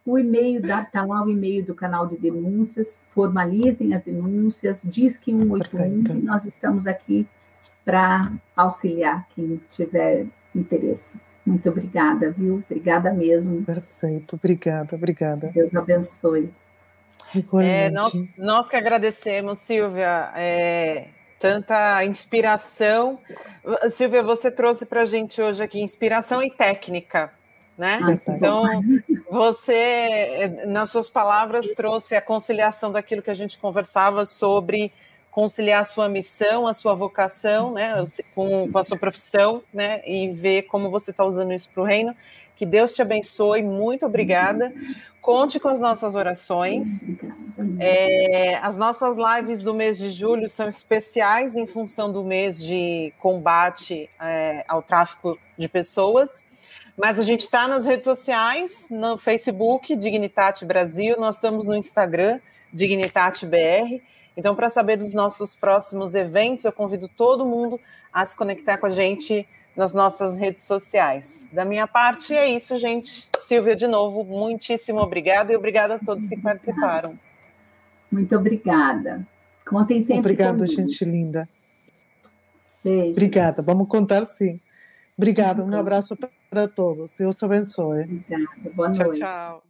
[0.05, 5.31] o e-mail está lá o e-mail do canal de denúncias, formalizem as denúncias, diz que
[5.31, 6.13] 181 Perfeito.
[6.13, 7.27] e nós estamos aqui
[7.83, 11.17] para auxiliar quem tiver interesse.
[11.45, 12.63] Muito obrigada, viu?
[12.65, 13.63] Obrigada mesmo.
[13.63, 15.51] Perfeito, obrigada, obrigada.
[15.53, 16.49] Deus abençoe.
[17.61, 21.07] É, nós, nós que agradecemos, Silvia, é,
[21.39, 23.19] tanta inspiração.
[23.91, 27.31] Silvia, você trouxe para a gente hoje aqui inspiração e técnica,
[27.77, 27.99] né?
[28.01, 28.63] Ah, tá então,
[29.29, 34.91] você, nas suas palavras, trouxe a conciliação daquilo que a gente conversava sobre
[35.31, 37.93] conciliar a sua missão, a sua vocação, né,
[38.33, 41.85] com, com a sua profissão, né, e ver como você está usando isso para o
[41.85, 42.15] reino.
[42.55, 44.73] Que Deus te abençoe, muito obrigada.
[45.21, 47.03] Conte com as nossas orações.
[47.79, 53.13] É, as nossas lives do mês de julho são especiais em função do mês de
[53.19, 56.43] combate é, ao tráfico de pessoas.
[56.97, 62.41] Mas a gente está nas redes sociais, no Facebook, Dignitate Brasil, nós estamos no Instagram,
[62.73, 64.01] Dignitate BR.
[64.39, 67.77] Então, para saber dos nossos próximos eventos, eu convido todo mundo
[68.11, 71.49] a se conectar com a gente nas nossas redes sociais.
[71.51, 73.29] Da minha parte é isso, gente.
[73.37, 77.19] Silvia, de novo, muitíssimo obrigada e obrigada a todos que participaram.
[78.09, 79.27] Muito obrigada.
[79.67, 80.31] Contem sempre.
[80.31, 81.47] Obrigada, gente linda.
[82.81, 83.11] Beijo.
[83.11, 84.57] Obrigada, vamos contar sim.
[85.17, 86.17] Obrigada, um abraço
[86.49, 87.11] para todos.
[87.19, 88.03] Deus abençoe.
[88.03, 89.19] Obrigada, boa noite.
[89.19, 89.68] Tchau, tchau.